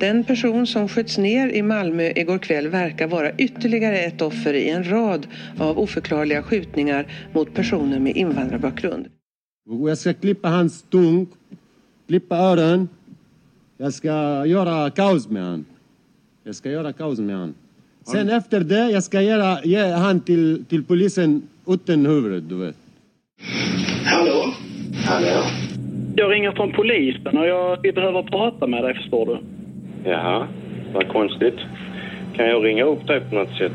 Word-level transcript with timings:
Den 0.00 0.24
person 0.24 0.66
som 0.66 0.88
sköts 0.88 1.18
ner 1.18 1.48
i 1.48 1.62
Malmö 1.62 2.12
igår 2.16 2.38
kväll 2.38 2.68
verkar 2.68 3.06
vara 3.06 3.32
ytterligare 3.32 3.98
ett 3.98 4.22
offer 4.22 4.54
i 4.54 4.70
en 4.70 4.90
rad 4.90 5.26
av 5.58 5.78
oförklarliga 5.78 6.42
skjutningar 6.42 7.06
mot 7.32 7.54
personer 7.54 7.98
med 7.98 8.16
invandrarbakgrund. 8.16 9.08
Jag 9.86 9.98
ska 9.98 10.14
klippa 10.14 10.48
hans 10.48 10.82
tung, 10.82 11.26
klippa 12.08 12.36
öron. 12.36 12.88
Jag 13.76 13.94
ska 13.94 14.46
göra 14.46 14.90
kaos 14.90 15.28
med 15.28 15.42
honom. 15.42 15.64
Jag 16.44 16.54
ska 16.54 16.70
göra 16.70 16.92
kaos 16.92 17.18
med 17.18 17.36
honom. 17.36 17.54
Sen 18.04 18.28
efter 18.30 18.60
det, 18.60 18.90
jag 18.90 19.02
ska 19.02 19.20
göra, 19.22 19.58
ge 19.64 19.92
han 19.92 20.20
till, 20.20 20.64
till 20.64 20.84
polisen 20.84 21.42
utan 21.68 22.06
huvudet, 22.06 22.48
du 22.48 22.54
vet. 22.54 22.76
Hallå? 24.04 24.54
Hallå? 25.06 25.42
Jag 26.16 26.32
ringer 26.32 26.52
från 26.52 26.72
polisen 26.72 27.38
och 27.38 27.46
jag, 27.46 27.82
vi 27.82 27.92
behöver 27.92 28.22
prata 28.22 28.66
med 28.66 28.84
dig, 28.84 28.94
förstår 28.94 29.26
du. 29.26 29.38
Jaha, 30.10 30.48
vad 30.94 31.08
konstigt. 31.08 31.58
Kan 32.36 32.46
jag 32.46 32.64
ringa 32.64 32.84
upp 32.84 33.06
dig 33.06 33.20
på 33.20 33.34
något 33.34 33.58
sätt? 33.58 33.72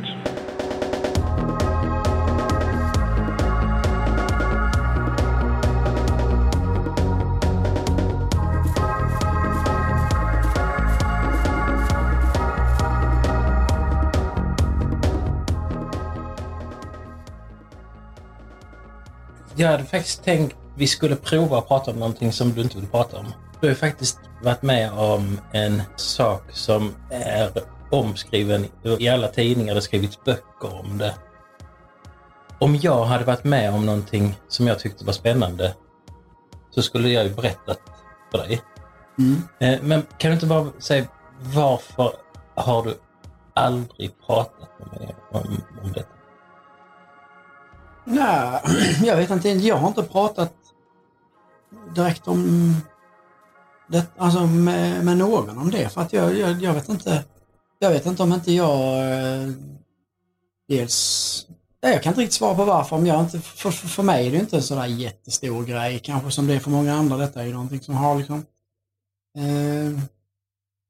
Jag 19.58 19.68
hade 19.68 19.84
faktiskt 19.84 20.24
tänkt 20.24 20.56
vi 20.76 20.88
skulle 20.88 21.16
prova 21.16 21.58
att 21.58 21.68
prata 21.68 21.92
om 21.92 22.00
någonting 22.00 22.32
som 22.32 22.52
du 22.54 22.62
inte 22.62 22.78
vill 22.78 22.88
prata 22.88 23.18
om. 23.18 23.26
Du 23.62 23.68
har 23.68 23.70
ju 23.70 23.76
faktiskt 23.76 24.20
varit 24.44 24.62
med 24.62 24.92
om 24.92 25.40
en 25.54 25.82
sak 25.96 26.44
som 26.52 26.96
är 27.10 27.50
omskriven 27.92 28.66
i 29.00 29.10
alla 29.10 29.28
tidningar. 29.28 29.74
Det 29.74 29.78
har 29.78 29.82
skrivits 29.82 30.24
böcker 30.24 30.80
om 30.80 30.98
det. 30.98 31.16
Om 32.60 32.76
jag 32.76 33.06
hade 33.06 33.24
varit 33.24 33.44
med 33.44 33.74
om 33.74 33.86
någonting 33.86 34.36
som 34.48 34.68
jag 34.68 34.80
tyckte 34.80 35.06
var 35.06 35.14
spännande 35.14 35.74
så 36.72 36.82
skulle 36.82 37.10
jag 37.10 37.24
ju 37.24 37.34
berättat 37.34 37.80
för 38.32 38.38
dig. 38.38 38.62
Eh, 39.60 39.80
Men 39.82 40.02
kan 40.18 40.32
du 40.32 40.34
inte 40.34 40.46
bara 40.46 40.68
säga 40.80 41.06
varför 41.40 42.12
har 42.56 42.84
du 42.84 42.98
aldrig 43.54 44.12
pratat 44.28 44.70
med 44.80 45.02
mig 45.02 45.16
om, 45.32 45.62
om 45.84 45.92
detta? 45.92 46.17
Nej, 48.08 48.62
jag 49.04 49.18
vet 49.18 49.30
inte. 49.30 49.50
Jag 49.50 49.76
har 49.76 49.88
inte 49.88 50.04
pratat 50.04 50.54
direkt 51.96 52.28
om 52.28 52.74
det, 53.88 54.06
alltså 54.18 54.48
med, 54.48 55.06
med 55.06 55.18
någon 55.18 55.58
om 55.58 55.72
det. 55.72 55.90
För 55.90 56.02
att 56.02 56.14
jag, 56.14 56.38
jag, 56.38 56.62
jag 56.62 56.74
vet 56.74 56.90
inte. 56.90 57.24
Jag 57.80 57.90
vet 57.90 58.06
inte 58.06 58.24
om 58.24 58.34
inte 58.34 58.52
jag 58.52 59.00
eh, 59.12 59.50
dels... 60.68 61.48
Jag 61.80 62.04
kan 62.04 62.12
inte 62.12 62.22
riktigt 62.22 62.34
svara 62.34 62.56
på 62.56 62.66
varför. 62.66 62.96
Om 62.96 63.06
jag 63.06 63.22
inte, 63.22 63.40
för, 63.40 63.72
för, 63.72 63.88
för 63.88 64.04
mig 64.04 64.28
är 64.28 64.32
det 64.32 64.38
inte 64.38 64.56
en 64.56 64.64
sådär 64.64 64.86
jättestor 64.86 65.64
grej 65.64 66.00
kanske 66.00 66.32
som 66.32 66.48
det 66.48 66.54
är 66.54 66.60
för 66.60 66.70
många 66.70 66.94
andra. 66.94 67.18
Detta 67.18 67.42
är 67.42 67.46
ju 67.46 67.54
någonting 67.54 67.82
som 67.82 67.96
har 67.96 68.16
liksom 68.16 68.46
eh, 69.38 70.00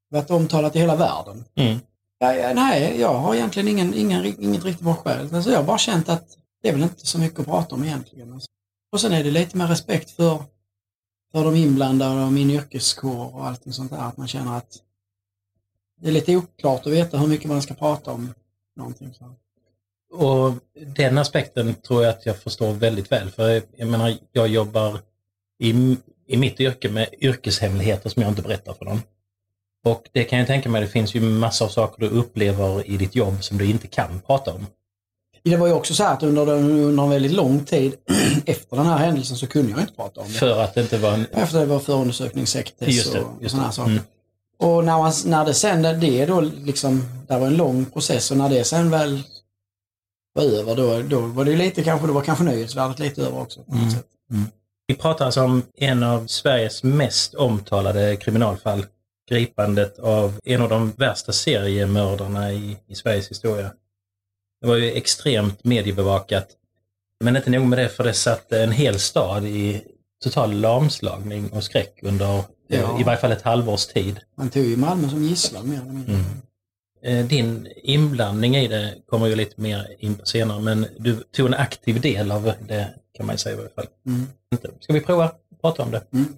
varit 0.10 0.32
omtalat 0.32 0.76
i 0.76 0.80
hela 0.80 0.96
världen. 0.96 1.46
Mm. 1.56 1.80
Ja, 2.20 2.34
ja, 2.34 2.54
nej, 2.54 3.00
jag 3.00 3.14
har 3.14 3.36
egentligen 3.36 3.68
ingen, 3.68 3.94
ingen, 3.94 4.26
inget 4.26 4.66
riktigt 4.66 4.84
bra 4.84 4.96
skäl. 4.96 5.36
Alltså, 5.36 5.52
jag 5.52 5.58
har 5.58 5.66
bara 5.66 5.78
känt 5.78 6.10
att 6.10 6.28
det 6.68 6.72
är 6.72 6.74
väl 6.74 6.84
inte 6.84 7.08
så 7.08 7.20
mycket 7.20 7.40
att 7.40 7.46
prata 7.46 7.76
om 7.76 7.84
egentligen. 7.84 8.34
Alltså. 8.34 8.48
Och 8.92 9.02
sen 9.02 9.14
är 9.14 9.24
det 9.24 9.32
lite 9.32 9.58
med 9.58 9.70
respekt 9.70 10.12
för, 10.12 10.44
för 11.32 11.44
de 11.44 11.56
inblandade 11.56 12.26
och 12.26 12.34
min 12.34 12.52
yrkeskår 12.52 13.36
och 13.36 13.46
allting 13.46 13.74
sånt 13.74 13.92
där. 13.92 13.98
Att 13.98 14.18
man 14.18 14.28
känner 14.28 14.58
att 14.58 14.78
det 16.02 16.08
är 16.08 16.12
lite 16.12 16.36
oklart 16.36 16.86
att 16.86 16.94
veta 16.94 17.18
hur 17.18 17.28
mycket 17.28 17.48
man 17.48 17.62
ska 17.62 17.74
prata 17.74 18.12
om 18.12 18.34
någonting. 18.76 19.14
Så. 19.14 19.36
Och 20.24 20.54
den 20.96 21.18
aspekten 21.18 21.76
tror 21.76 22.04
jag 22.04 22.10
att 22.10 22.26
jag 22.26 22.38
förstår 22.38 22.74
väldigt 22.74 23.12
väl. 23.12 23.30
För 23.30 23.62
jag 23.76 23.88
menar, 23.88 24.18
jag 24.32 24.48
jobbar 24.48 25.00
i, 25.60 25.98
i 26.28 26.38
mitt 26.38 26.60
yrke 26.60 26.90
med 26.90 27.10
yrkeshemligheter 27.20 28.10
som 28.10 28.22
jag 28.22 28.32
inte 28.32 28.42
berättar 28.42 28.74
för 28.74 28.86
någon. 28.86 29.02
Och 29.86 30.10
det 30.12 30.24
kan 30.24 30.40
jag 30.40 30.48
tänka 30.48 30.70
mig, 30.70 30.82
det 30.82 30.88
finns 30.88 31.16
ju 31.16 31.22
massor 31.22 31.66
av 31.66 31.70
saker 31.70 32.02
du 32.02 32.10
upplever 32.10 32.90
i 32.90 32.98
ditt 32.98 33.16
jobb 33.16 33.44
som 33.44 33.58
du 33.58 33.66
inte 33.66 33.88
kan 33.88 34.20
prata 34.20 34.54
om. 34.54 34.66
Det 35.50 35.58
var 35.58 35.68
ju 35.68 35.74
också 35.74 35.94
så 35.94 36.04
här 36.04 36.14
att 36.14 36.24
under, 36.24 36.50
under 36.50 37.04
en 37.04 37.10
väldigt 37.10 37.32
lång 37.32 37.66
tid 37.66 37.94
efter 38.46 38.78
den 38.78 38.86
här 38.86 38.98
händelsen 38.98 39.38
så 39.38 39.48
kunde 39.48 39.72
jag 39.72 39.80
inte 39.80 39.94
prata 39.94 40.22
om 40.22 40.28
det. 40.28 40.34
För 40.34 40.64
att 40.64 40.74
det 40.74 40.82
inte 40.82 40.98
var 40.98 41.12
en... 41.12 41.26
Efter 41.32 41.60
det 41.60 41.66
var 41.66 41.80
förundersökningssekretess 41.80 42.96
Just 42.96 43.14
det, 43.14 43.22
och, 43.22 43.36
och 43.36 43.44
just 43.44 43.56
sådana 43.56 43.72
saker. 43.72 43.92
Mm. 43.92 44.04
Och 44.60 44.86
när, 44.86 44.98
man, 44.98 45.14
när 45.26 45.46
det 45.46 45.54
sen, 45.54 45.82
det 45.82 46.26
då 46.26 46.42
liksom, 46.42 47.04
det 47.28 47.40
var 47.40 47.48
en 47.48 47.58
lång 47.58 47.86
process 47.86 48.32
och 48.32 48.38
när 48.38 48.50
det 48.50 48.64
sen 48.64 48.90
väl 48.90 49.24
var 50.34 50.44
över 50.44 50.76
då, 50.76 51.02
då 51.02 51.20
var 51.20 51.46
det 51.46 51.56
lite 51.56 51.84
kanske, 51.84 52.08
då 52.08 52.14
var 52.14 52.22
kanske 52.22 52.44
nöjesvärdet 52.44 53.00
lite 53.00 53.22
över 53.22 53.40
också. 53.40 53.60
Mm. 53.72 53.92
sätt. 53.92 54.06
Vi 54.88 54.96
pratar 54.96 55.26
alltså 55.26 55.44
om 55.44 55.64
en 55.78 56.04
av 56.04 56.28
Sveriges 56.28 56.84
mest 56.84 57.34
omtalade 57.34 58.16
kriminalfall. 58.16 58.86
Gripandet 59.30 60.00
av 60.00 60.34
en 60.44 60.62
av 60.62 60.70
de 60.70 60.92
värsta 60.92 61.32
seriemördarna 61.32 62.52
i, 62.52 62.78
i 62.88 62.96
Sveriges 62.96 63.32
historia. 63.32 63.72
Det 64.62 64.68
var 64.68 64.76
ju 64.76 64.92
extremt 64.92 65.64
mediebevakat. 65.64 66.48
Men 67.24 67.36
inte 67.36 67.50
nog 67.50 67.68
med 67.68 67.80
det, 67.80 67.90
för 67.90 68.04
det 68.04 68.14
satte 68.14 68.64
en 68.64 68.72
hel 68.72 69.00
stad 69.00 69.46
i 69.46 69.82
total 70.24 70.52
lamslagning 70.54 71.50
och 71.50 71.64
skräck 71.64 72.00
under 72.04 72.44
Ja. 72.70 73.00
i 73.00 73.04
varje 73.04 73.18
fall 73.20 73.32
ett 73.32 73.42
halvårs 73.42 73.86
tid. 73.86 74.20
Man 74.36 74.50
tog 74.50 74.64
ju 74.66 74.78
Malmö 74.78 75.10
som 75.10 75.24
gisslan 75.24 75.70
mer 75.70 75.82
eller 75.82 75.92
mindre. 75.92 76.14
Mm. 76.14 76.26
Eh, 77.04 77.26
Din 77.28 77.68
inblandning 77.84 78.56
i 78.58 78.68
det 78.68 78.94
kommer 79.08 79.28
ju 79.28 79.36
lite 79.36 79.62
mer 79.62 79.96
in 80.00 80.16
på 80.16 80.26
senare, 80.26 80.62
men 80.62 80.86
du 80.98 81.16
tog 81.16 81.48
en 81.48 81.54
aktiv 81.54 82.02
del 82.02 82.32
av 82.32 82.52
det 82.68 82.88
kan 83.18 83.26
man 83.26 83.34
ju 83.36 83.38
säga 83.40 83.54
i 83.54 83.58
varje 83.58 83.70
fall. 83.70 83.86
Mm. 84.06 84.28
Ska 84.80 84.94
vi 84.94 85.02
prova 85.02 85.24
att 85.26 85.62
prata 85.62 85.84
om 85.84 85.92
det? 85.92 86.04
Mm. 86.14 86.36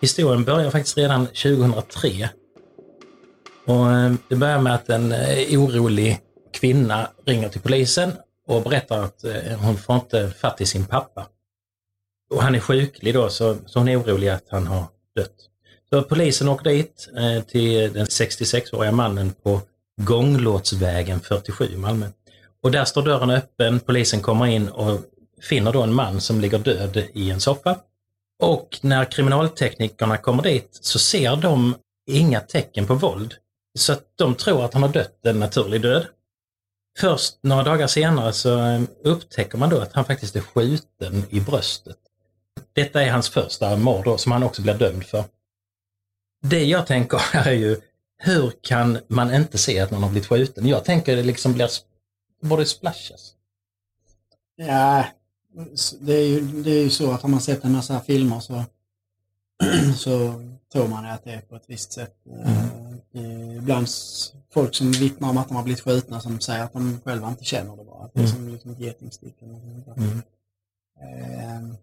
Historien 0.00 0.44
börjar 0.44 0.70
faktiskt 0.70 0.96
redan 0.98 1.26
2003. 1.26 2.28
Och 3.68 3.92
eh, 3.92 4.12
det 4.28 4.36
börjar 4.36 4.60
med 4.60 4.74
att 4.74 4.88
en 4.88 5.12
eh, 5.12 5.60
orolig 5.60 6.18
kvinna 6.52 7.10
ringer 7.26 7.48
till 7.48 7.60
polisen 7.60 8.12
och 8.46 8.62
berättar 8.62 9.02
att 9.02 9.24
eh, 9.24 9.58
hon 9.60 9.76
får 9.76 9.94
inte 9.94 10.30
fatt 10.30 10.60
i 10.60 10.66
sin 10.66 10.84
pappa. 10.84 11.26
Och 12.30 12.42
han 12.42 12.54
är 12.54 12.60
sjuklig 12.60 13.14
då, 13.14 13.28
så, 13.28 13.56
så 13.66 13.78
hon 13.78 13.88
är 13.88 14.00
orolig 14.00 14.28
att 14.28 14.44
han 14.50 14.66
har 14.66 14.84
dött. 15.16 15.34
Så 15.90 16.02
polisen 16.02 16.48
åker 16.48 16.64
dit 16.64 17.08
till 17.46 17.92
den 17.92 18.06
66-åriga 18.06 18.92
mannen 18.92 19.32
på 19.42 19.60
Gånglåtsvägen 20.00 21.20
47 21.20 21.64
i 21.64 21.76
Malmö. 21.76 22.06
Och 22.62 22.70
där 22.70 22.84
står 22.84 23.02
dörren 23.02 23.30
öppen, 23.30 23.80
polisen 23.80 24.20
kommer 24.20 24.46
in 24.46 24.68
och 24.68 25.00
finner 25.42 25.72
då 25.72 25.82
en 25.82 25.94
man 25.94 26.20
som 26.20 26.40
ligger 26.40 26.58
död 26.58 27.02
i 27.14 27.30
en 27.30 27.40
soffa. 27.40 27.76
Och 28.42 28.78
när 28.82 29.04
kriminalteknikerna 29.04 30.16
kommer 30.16 30.42
dit 30.42 30.78
så 30.80 30.98
ser 30.98 31.36
de 31.36 31.74
inga 32.10 32.40
tecken 32.40 32.86
på 32.86 32.94
våld. 32.94 33.34
Så 33.78 33.92
att 33.92 34.04
de 34.16 34.34
tror 34.34 34.64
att 34.64 34.74
han 34.74 34.82
har 34.82 34.90
dött 34.90 35.26
en 35.26 35.40
naturlig 35.40 35.82
död. 35.82 36.06
Först 36.98 37.38
några 37.42 37.62
dagar 37.62 37.86
senare 37.86 38.32
så 38.32 38.58
eh, 38.58 38.82
upptäcker 39.04 39.58
man 39.58 39.70
då 39.70 39.80
att 39.80 39.92
han 39.92 40.04
faktiskt 40.04 40.36
är 40.36 40.40
skjuten 40.40 41.24
i 41.30 41.40
bröstet. 41.40 41.98
Detta 42.72 43.02
är 43.02 43.10
hans 43.10 43.28
första 43.28 43.76
mord 43.76 44.04
då, 44.04 44.18
som 44.18 44.32
han 44.32 44.42
också 44.42 44.62
blir 44.62 44.74
dömd 44.74 45.04
för. 45.04 45.24
Det 46.42 46.64
jag 46.64 46.86
tänker 46.86 47.20
är 47.32 47.52
ju, 47.52 47.80
hur 48.16 48.52
kan 48.60 48.98
man 49.08 49.34
inte 49.34 49.58
se 49.58 49.80
att 49.80 49.90
någon 49.90 50.02
har 50.02 50.10
blivit 50.10 50.28
skjuten? 50.28 50.66
Jag 50.66 50.84
tänker 50.84 51.16
det 51.16 51.22
liksom 51.22 51.52
blir, 51.52 51.70
borde 52.42 52.64
splashas. 52.64 53.34
Ja, 54.56 55.06
det 56.00 56.14
är, 56.14 56.26
ju, 56.26 56.40
det 56.40 56.70
är 56.70 56.82
ju 56.82 56.90
så 56.90 57.12
att 57.12 57.22
har 57.22 57.28
man 57.28 57.40
sett 57.40 57.64
en 57.64 57.72
massa 57.72 58.00
filmer 58.00 58.40
så, 58.40 58.64
så 59.96 60.42
tror 60.72 60.88
man 60.88 61.06
att 61.06 61.24
det 61.24 61.30
är 61.30 61.40
på 61.40 61.56
ett 61.56 61.64
visst 61.66 61.92
sätt. 61.92 62.14
Eh, 63.14 63.56
Ibland 63.56 63.84
s- 63.86 64.32
folk 64.54 64.74
som 64.74 64.92
vittnar 64.92 65.30
om 65.30 65.38
att 65.38 65.48
de 65.48 65.56
har 65.56 65.62
blivit 65.62 65.80
skjutna 65.84 66.20
som 66.20 66.40
säger 66.40 66.64
att 66.64 66.72
de 66.72 67.00
själva 67.04 67.28
inte 67.28 67.44
känner 67.44 67.76
det 67.76 67.84
bara. 67.84 68.04
Att 68.04 68.14
det 68.14 68.20
är 68.20 68.24
Mm. 68.24 68.36
som 68.36 68.48
liksom 68.48 68.70
ett 68.70 68.80
getingstick. 68.80 69.42
Mm. 69.42 70.22
Eh, 71.00 71.74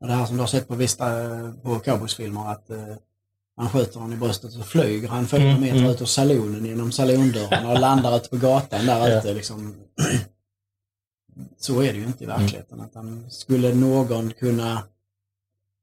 och 0.00 0.06
det 0.08 0.14
här 0.14 0.26
som 0.26 0.36
du 0.36 0.42
har 0.42 0.46
sett 0.48 0.68
på 0.68 0.74
vissa 0.74 1.06
på 1.62 1.78
cowboysfilmer 1.78 2.50
att 2.52 2.70
eh, 2.70 2.94
man 3.56 3.68
skjuter 3.70 4.00
någon 4.00 4.12
i 4.12 4.16
bröstet 4.16 4.56
och 4.56 4.66
flyger 4.66 5.08
han 5.08 5.26
fyra 5.26 5.42
Mm, 5.42 5.60
meter 5.60 5.76
mm. 5.78 5.90
ut 5.90 6.00
ur 6.02 6.06
salonen 6.06 6.64
genom 6.64 6.92
salondörren 6.92 7.66
och 7.66 7.80
landar 7.80 8.16
ute 8.16 8.28
på 8.28 8.36
gatan 8.36 8.86
där 8.86 9.18
ute. 9.18 9.34
Liksom. 9.34 9.74
Så 11.58 11.80
är 11.82 11.92
det 11.92 11.98
ju 11.98 12.04
inte 12.06 12.24
i 12.24 12.26
verkligheten. 12.26 12.80
Utan 12.90 13.30
skulle 13.30 13.74
någon 13.74 14.30
kunna 14.32 14.82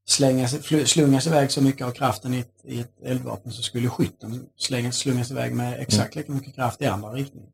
slängas, 0.09 0.55
slungas 0.85 1.27
iväg 1.27 1.51
så 1.51 1.61
mycket 1.61 1.87
av 1.87 1.91
kraften 1.91 2.33
i 2.33 2.39
ett, 2.39 2.53
i 2.63 2.79
ett 2.79 2.93
eldvapen 3.03 3.51
så 3.51 3.61
skulle 3.61 3.89
skytten 3.89 4.45
slängas, 4.57 4.95
slungas 4.95 5.31
iväg 5.31 5.53
med 5.53 5.79
exakt 5.79 6.15
lika 6.15 6.31
mycket 6.31 6.55
kraft 6.55 6.81
i 6.81 6.85
andra 6.85 7.09
riktningen. 7.09 7.49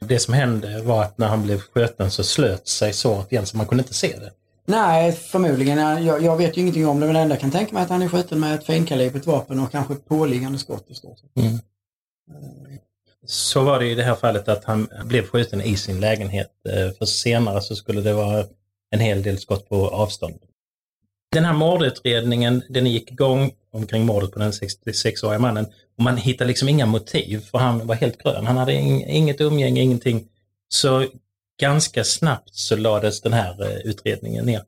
Det 0.00 0.18
som 0.18 0.34
hände 0.34 0.82
var 0.82 1.02
att 1.02 1.18
när 1.18 1.26
han 1.28 1.42
blev 1.42 1.60
skjuten 1.60 2.10
så 2.10 2.24
slöt 2.24 2.68
sig 2.68 2.92
såret 2.92 3.32
igen 3.32 3.46
så 3.46 3.56
man 3.56 3.66
kunde 3.66 3.82
inte 3.82 3.94
se 3.94 4.18
det. 4.18 4.32
Nej, 4.66 5.12
förmodligen. 5.12 5.78
Jag, 6.04 6.22
jag 6.22 6.36
vet 6.36 6.56
ju 6.56 6.60
ingenting 6.60 6.86
om 6.86 7.00
det 7.00 7.06
men 7.06 7.14
det 7.14 7.20
enda 7.20 7.34
jag 7.34 7.40
kan 7.40 7.50
tänka 7.50 7.74
mig 7.74 7.82
att 7.82 7.88
han 7.88 8.02
är 8.02 8.08
skjuten 8.08 8.40
med 8.40 8.54
ett 8.54 8.66
finkalibrigt 8.66 9.26
vapen 9.26 9.60
och 9.60 9.70
kanske 9.72 9.94
påliggande 9.94 10.58
skott 10.58 10.84
i 10.88 10.94
stort 10.94 11.18
sett. 11.18 11.30
Så 13.26 13.62
var 13.62 13.78
det 13.78 13.86
i 13.86 13.94
det 13.94 14.02
här 14.02 14.14
fallet 14.14 14.48
att 14.48 14.64
han 14.64 14.88
blev 15.04 15.26
skjuten 15.26 15.60
i 15.62 15.76
sin 15.76 16.00
lägenhet. 16.00 16.50
eh, 16.68 16.90
För 16.98 17.06
senare 17.06 17.60
så 17.60 17.76
skulle 17.76 18.00
det 18.00 18.12
vara 18.12 18.44
en 18.90 19.00
hel 19.00 19.22
del 19.22 19.38
skott 19.38 19.68
på 19.68 19.88
avstånd. 19.88 20.38
Den 21.32 21.44
här 21.44 21.52
mordutredningen, 21.52 22.62
den 22.68 22.86
gick 22.86 23.10
igång 23.10 23.50
omkring 23.72 24.06
mordet 24.06 24.32
på 24.32 24.38
den 24.38 24.50
66-åriga 24.50 25.38
mannen. 25.38 25.66
Och 25.96 26.04
man 26.04 26.16
hittade 26.16 26.48
liksom 26.48 26.68
inga 26.68 26.86
motiv 26.86 27.40
för 27.50 27.58
han 27.58 27.86
var 27.86 27.94
helt 27.94 28.22
grön. 28.22 28.46
Han 28.46 28.56
hade 28.56 28.72
ing- 28.72 29.06
inget 29.08 29.40
umgänge, 29.40 29.82
ingenting. 29.82 30.28
Så 30.68 31.06
ganska 31.60 32.04
snabbt 32.04 32.54
så 32.54 32.76
lades 32.76 33.20
den 33.20 33.32
här 33.32 33.62
eh, 33.62 33.76
utredningen 33.90 34.44
ner. 34.44 34.62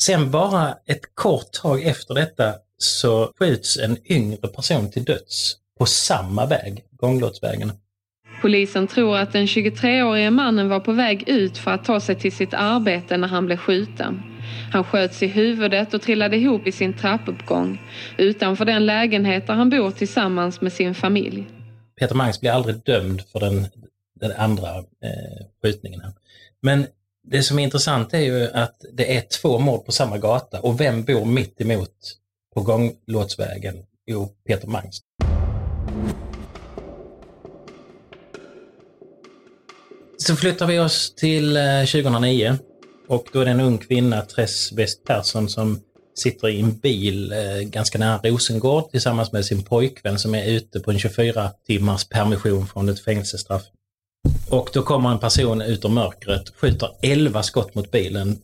Sen 0.00 0.30
bara 0.30 0.74
ett 0.86 1.14
kort 1.14 1.52
tag 1.52 1.82
efter 1.82 2.14
detta 2.14 2.54
så 2.78 3.32
skjuts 3.38 3.78
en 3.78 3.96
yngre 4.12 4.48
person 4.48 4.90
till 4.90 5.04
döds 5.04 5.56
på 5.78 5.86
samma 5.86 6.46
väg, 6.46 6.84
gånglottsvägen. 6.90 7.72
Polisen 8.42 8.86
tror 8.86 9.16
att 9.16 9.32
den 9.32 9.46
23-årige 9.46 10.30
mannen 10.30 10.68
var 10.68 10.80
på 10.80 10.92
väg 10.92 11.28
ut 11.28 11.58
för 11.58 11.70
att 11.70 11.84
ta 11.84 12.00
sig 12.00 12.14
till 12.14 12.32
sitt 12.32 12.54
arbete 12.54 13.16
när 13.16 13.28
han 13.28 13.46
blev 13.46 13.56
skjuten. 13.56 14.22
Han 14.72 14.84
sköts 14.84 15.22
i 15.22 15.26
huvudet 15.26 15.94
och 15.94 16.02
trillade 16.02 16.36
ihop 16.36 16.66
i 16.66 16.72
sin 16.72 16.94
trappuppgång 16.94 17.82
utanför 18.18 18.64
den 18.64 18.86
lägenhet 18.86 19.46
där 19.46 19.54
han 19.54 19.70
bor 19.70 19.90
tillsammans 19.90 20.60
med 20.60 20.72
sin 20.72 20.94
familj. 20.94 21.46
Peter 22.00 22.14
Mangs 22.14 22.40
blir 22.40 22.50
aldrig 22.50 22.76
dömd 22.84 23.22
för 23.32 23.40
den, 23.40 23.66
den 24.20 24.32
andra 24.32 24.76
eh, 24.78 25.46
skjutningen. 25.62 26.02
Men 26.62 26.86
det 27.30 27.42
som 27.42 27.58
är 27.58 27.62
intressant 27.62 28.14
är 28.14 28.18
ju 28.18 28.50
att 28.50 28.84
det 28.92 29.16
är 29.16 29.20
två 29.20 29.58
mord 29.58 29.86
på 29.86 29.92
samma 29.92 30.18
gata 30.18 30.60
och 30.60 30.80
vem 30.80 31.04
bor 31.04 31.24
mitt 31.24 31.60
emot 31.60 31.90
på 32.54 32.62
gånglåtsvägen? 32.62 33.76
Jo, 34.06 34.28
Peter 34.46 34.68
Mangs. 34.68 35.02
Så 40.16 40.36
flyttar 40.36 40.66
vi 40.66 40.78
oss 40.78 41.14
till 41.14 41.56
eh, 41.56 41.80
2009 41.80 42.58
och 43.08 43.28
då 43.32 43.40
är 43.40 43.44
det 43.44 43.50
en 43.50 43.60
ung 43.60 43.78
kvinna, 43.78 44.24
Tress 44.24 44.72
West 44.72 45.04
Persson, 45.04 45.48
som 45.48 45.80
sitter 46.18 46.48
i 46.48 46.60
en 46.60 46.78
bil 46.78 47.32
eh, 47.32 47.60
ganska 47.60 47.98
nära 47.98 48.18
Rosengård 48.18 48.90
tillsammans 48.90 49.32
med 49.32 49.44
sin 49.44 49.62
pojkvän 49.62 50.18
som 50.18 50.34
är 50.34 50.46
ute 50.46 50.80
på 50.80 50.90
en 50.90 50.98
24 50.98 51.50
timmars 51.66 52.08
permission 52.08 52.66
från 52.66 52.88
ett 52.88 53.00
fängelsestraff. 53.00 53.62
Och 54.50 54.70
då 54.72 54.82
kommer 54.82 55.10
en 55.10 55.18
person 55.18 55.62
ut 55.62 55.84
ur 55.84 55.88
mörkret, 55.88 56.48
skjuter 56.56 56.90
11 57.02 57.42
skott 57.42 57.74
mot 57.74 57.90
bilen. 57.90 58.38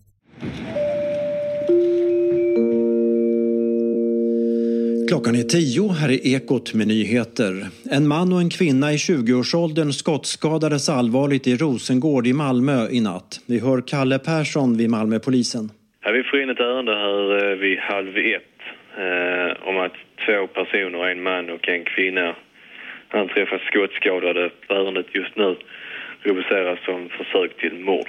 Klockan 5.09 5.35
är 5.35 5.43
tio, 5.43 5.93
här 5.93 6.11
är 6.17 6.27
Ekot 6.35 6.75
med 6.75 6.87
nyheter. 6.87 7.53
En 7.91 8.09
man 8.09 8.33
och 8.33 8.41
en 8.41 8.51
kvinna 8.51 8.93
i 8.93 8.97
20-årsåldern 8.97 9.93
skottskadades 9.93 10.89
allvarligt 10.89 11.47
i 11.47 11.57
Rosengård 11.57 12.27
i 12.27 12.33
Malmö 12.33 12.89
i 12.91 13.01
natt. 13.01 13.41
Vi 13.47 13.61
hör 13.61 13.81
Kalle 13.87 14.19
Persson 14.19 14.77
vid 14.77 14.91
Malmöpolisen. 14.91 15.65
Ja, 16.05 16.11
vi 16.13 16.23
får 16.23 16.43
in 16.43 16.51
ett 16.51 16.61
ärende 16.61 16.93
här 16.93 17.51
eh, 17.53 17.59
vid 17.59 17.79
halv 17.79 18.17
ett 18.37 18.61
eh, 19.05 19.69
om 19.69 19.77
att 19.87 19.97
två 20.25 20.47
personer, 20.47 21.11
en 21.11 21.23
man 21.23 21.51
och 21.51 21.69
en 21.69 21.85
kvinna, 21.85 22.37
anträffas 23.11 23.63
skottskadade. 23.71 24.51
Ärendet 24.69 25.07
just 25.15 25.37
nu 25.37 25.57
rubriceras 26.27 26.79
som 26.85 27.09
försök 27.19 27.61
till 27.61 27.79
mord. 27.79 28.09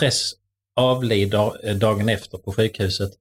Tress 0.00 0.32
avlider 0.76 1.46
eh, 1.64 1.76
dagen 1.86 2.08
efter 2.08 2.38
på 2.38 2.52
sjukhuset. 2.56 3.12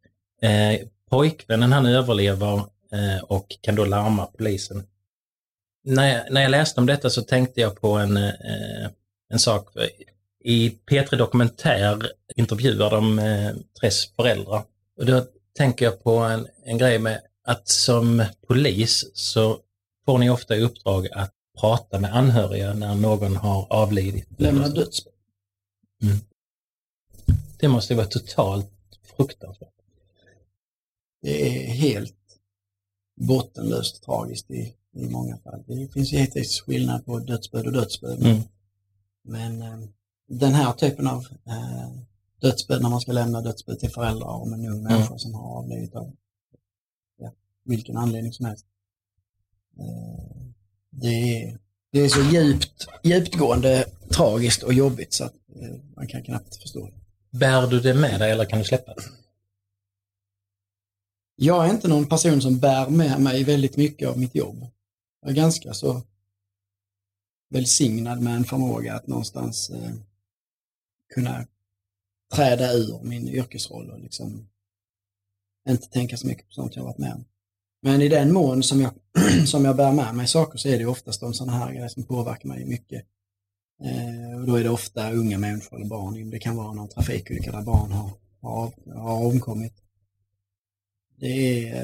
Eh, 0.47 0.75
pojkvännen 1.09 1.71
han 1.73 1.85
överlever 1.85 2.53
eh, 2.91 3.23
och 3.23 3.57
kan 3.61 3.75
då 3.75 3.85
larma 3.85 4.25
polisen. 4.25 4.83
När 5.83 6.13
jag, 6.13 6.33
när 6.33 6.41
jag 6.41 6.51
läste 6.51 6.79
om 6.79 6.85
detta 6.85 7.09
så 7.09 7.21
tänkte 7.21 7.61
jag 7.61 7.81
på 7.81 7.97
en, 7.97 8.17
eh, 8.17 8.87
en 9.29 9.39
sak. 9.39 9.69
I 10.43 10.69
P3 10.69 11.15
Dokumentär 11.15 12.11
intervjuar 12.35 12.89
de 12.89 13.19
eh, 13.19 13.51
Tress 13.79 14.05
föräldrar. 14.15 14.63
Och 14.97 15.05
då 15.05 15.25
tänker 15.57 15.85
jag 15.85 16.03
på 16.03 16.17
en, 16.17 16.47
en 16.63 16.77
grej 16.77 16.99
med 16.99 17.21
att 17.43 17.67
som 17.67 18.25
polis 18.47 19.05
så 19.13 19.59
får 20.05 20.17
ni 20.17 20.29
ofta 20.29 20.55
i 20.55 20.61
uppdrag 20.61 21.07
att 21.11 21.33
prata 21.59 21.99
med 21.99 22.15
anhöriga 22.15 22.73
när 22.73 22.95
någon 22.95 23.35
har 23.35 23.67
avlidit. 23.69 24.27
Lämna 24.37 24.67
dödsbo. 24.67 25.09
Det 27.59 27.67
måste 27.67 27.95
vara 27.95 28.05
totalt 28.05 28.71
fruktansvärt. 29.17 29.76
Det 31.21 31.47
är 31.47 31.67
helt 31.67 32.15
bottenlöst 33.15 34.03
tragiskt 34.03 34.51
i, 34.51 34.73
i 34.93 35.09
många 35.09 35.37
fall. 35.37 35.63
Det 35.67 35.93
finns 35.93 36.11
givetvis 36.11 36.61
skillnad 36.61 37.05
på 37.05 37.19
dödsböd 37.19 37.65
och 37.65 37.73
dödsböd. 37.73 38.19
Mm. 38.25 38.41
Men 39.23 39.61
eh, 39.61 39.89
den 40.27 40.53
här 40.53 40.73
typen 40.73 41.07
av 41.07 41.25
eh, 41.45 41.89
dödsböd, 42.41 42.81
när 42.81 42.89
man 42.89 43.01
ska 43.01 43.11
lämna 43.11 43.41
dödsböd 43.41 43.79
till 43.79 43.89
föräldrar 43.89 44.27
om 44.27 44.53
en 44.53 44.65
ung 44.65 44.83
människa 44.83 45.17
som 45.17 45.33
har 45.33 45.57
avlidit 45.57 45.95
av 45.95 46.15
ja, 47.17 47.31
vilken 47.63 47.97
anledning 47.97 48.33
som 48.33 48.45
helst. 48.45 48.65
Eh, 49.79 50.45
det, 50.89 51.43
är, 51.43 51.59
det 51.91 51.99
är 51.99 52.09
så 52.09 52.21
djupt, 52.21 52.87
djupgående 53.03 53.85
tragiskt 54.09 54.63
och 54.63 54.73
jobbigt 54.73 55.13
så 55.13 55.23
att 55.23 55.35
eh, 55.61 55.75
man 55.95 56.07
kan 56.07 56.23
knappt 56.23 56.55
förstå 56.55 56.87
det. 56.87 56.93
Bär 57.37 57.67
du 57.67 57.79
det 57.79 57.93
med 57.93 58.19
dig 58.19 58.31
eller 58.31 58.45
kan 58.45 58.59
du 58.59 58.65
släppa 58.65 58.93
det? 58.93 59.01
Jag 61.39 61.65
är 61.65 61.71
inte 61.71 61.87
någon 61.87 62.05
person 62.05 62.41
som 62.41 62.59
bär 62.59 62.89
med 62.89 63.21
mig 63.21 63.43
väldigt 63.43 63.77
mycket 63.77 64.09
av 64.09 64.19
mitt 64.19 64.35
jobb. 64.35 64.67
Jag 65.21 65.31
är 65.31 65.35
ganska 65.35 65.73
så 65.73 66.01
välsignad 67.49 68.21
med 68.21 68.35
en 68.35 68.43
förmåga 68.43 68.95
att 68.95 69.07
någonstans 69.07 69.69
eh, 69.69 69.93
kunna 71.13 71.47
träda 72.33 72.73
ur 72.73 72.99
min 73.03 73.27
yrkesroll 73.27 73.89
och 73.89 73.99
liksom 73.99 74.49
inte 75.69 75.87
tänka 75.89 76.17
så 76.17 76.27
mycket 76.27 76.47
på 76.47 76.53
sånt 76.53 76.75
jag 76.75 76.83
varit 76.83 76.97
med 76.97 77.13
om. 77.13 77.25
Men 77.81 78.01
i 78.01 78.07
den 78.07 78.33
mån 78.33 78.63
som 78.63 78.81
jag, 78.81 78.91
som 79.47 79.65
jag 79.65 79.75
bär 79.75 79.91
med 79.91 80.15
mig 80.15 80.27
saker 80.27 80.57
så 80.57 80.69
är 80.69 80.77
det 80.77 80.85
oftast 80.85 81.21
de 81.21 81.33
sådana 81.33 81.57
här 81.57 81.73
grejer 81.73 81.87
som 81.87 82.03
påverkar 82.03 82.49
mig 82.49 82.65
mycket. 82.65 83.05
Eh, 83.83 84.39
och 84.39 84.47
då 84.47 84.55
är 84.55 84.63
det 84.63 84.69
ofta 84.69 85.11
unga 85.11 85.37
människor 85.37 85.77
eller 85.77 85.87
barn. 85.87 86.29
Det 86.29 86.39
kan 86.39 86.55
vara 86.55 86.73
någon 86.73 86.89
trafikolycka 86.89 87.51
där 87.51 87.61
barn 87.61 87.91
har, 87.91 88.11
har, 88.41 88.71
har 88.95 89.25
omkommit. 89.25 89.73
Det 91.19 91.69
är 91.69 91.75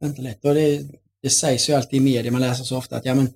eh, 0.00 0.08
inte 0.08 0.22
lätt. 0.22 0.44
Och 0.44 0.54
det, 0.54 0.82
det 1.22 1.30
sägs 1.30 1.68
ju 1.68 1.72
alltid 1.72 1.96
i 1.96 2.00
media, 2.00 2.32
man 2.32 2.40
läser 2.40 2.64
så 2.64 2.76
ofta 2.76 2.96
att 2.96 3.04
ja, 3.04 3.14
men, 3.14 3.28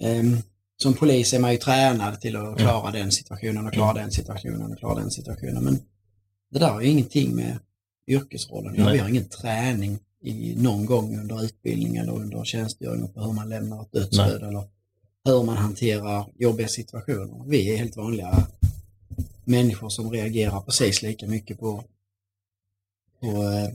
ehm, 0.00 0.36
som 0.76 0.94
polis 0.94 1.32
är 1.32 1.38
man 1.38 1.52
ju 1.52 1.58
tränad 1.58 2.20
till 2.20 2.36
att 2.36 2.58
klara 2.58 2.90
den 2.90 3.12
situationen 3.12 3.66
och 3.66 3.72
klara 3.72 3.94
den 3.94 4.10
situationen 4.10 4.72
och 4.72 4.78
klara 4.78 5.00
den 5.00 5.10
situationen. 5.10 5.64
Men 5.64 5.78
det 6.52 6.58
där 6.58 6.70
har 6.70 6.80
ju 6.80 6.88
ingenting 6.88 7.36
med 7.36 7.58
yrkesrollen 8.06 8.74
ja. 8.76 8.90
Vi 8.92 8.98
har 8.98 9.08
ingen 9.08 9.28
träning 9.28 9.98
i 10.22 10.54
någon 10.56 10.86
gång 10.86 11.18
under 11.18 11.44
utbildning 11.44 11.96
eller 11.96 12.12
under 12.12 12.44
tjänstgöring 12.44 13.08
på 13.08 13.20
hur 13.20 13.32
man 13.32 13.48
lämnar 13.48 13.82
ett 13.82 13.92
dödsbud 13.92 14.42
eller 14.42 14.64
hur 15.24 15.42
man 15.42 15.56
hanterar 15.56 16.26
jobbiga 16.38 16.68
situationer. 16.68 17.44
Vi 17.46 17.72
är 17.72 17.76
helt 17.76 17.96
vanliga 17.96 18.46
människor 19.44 19.88
som 19.88 20.10
reagerar 20.10 20.60
precis 20.60 21.02
lika 21.02 21.26
mycket 21.26 21.58
på, 21.60 21.84
på 23.20 23.26
eh, 23.26 23.68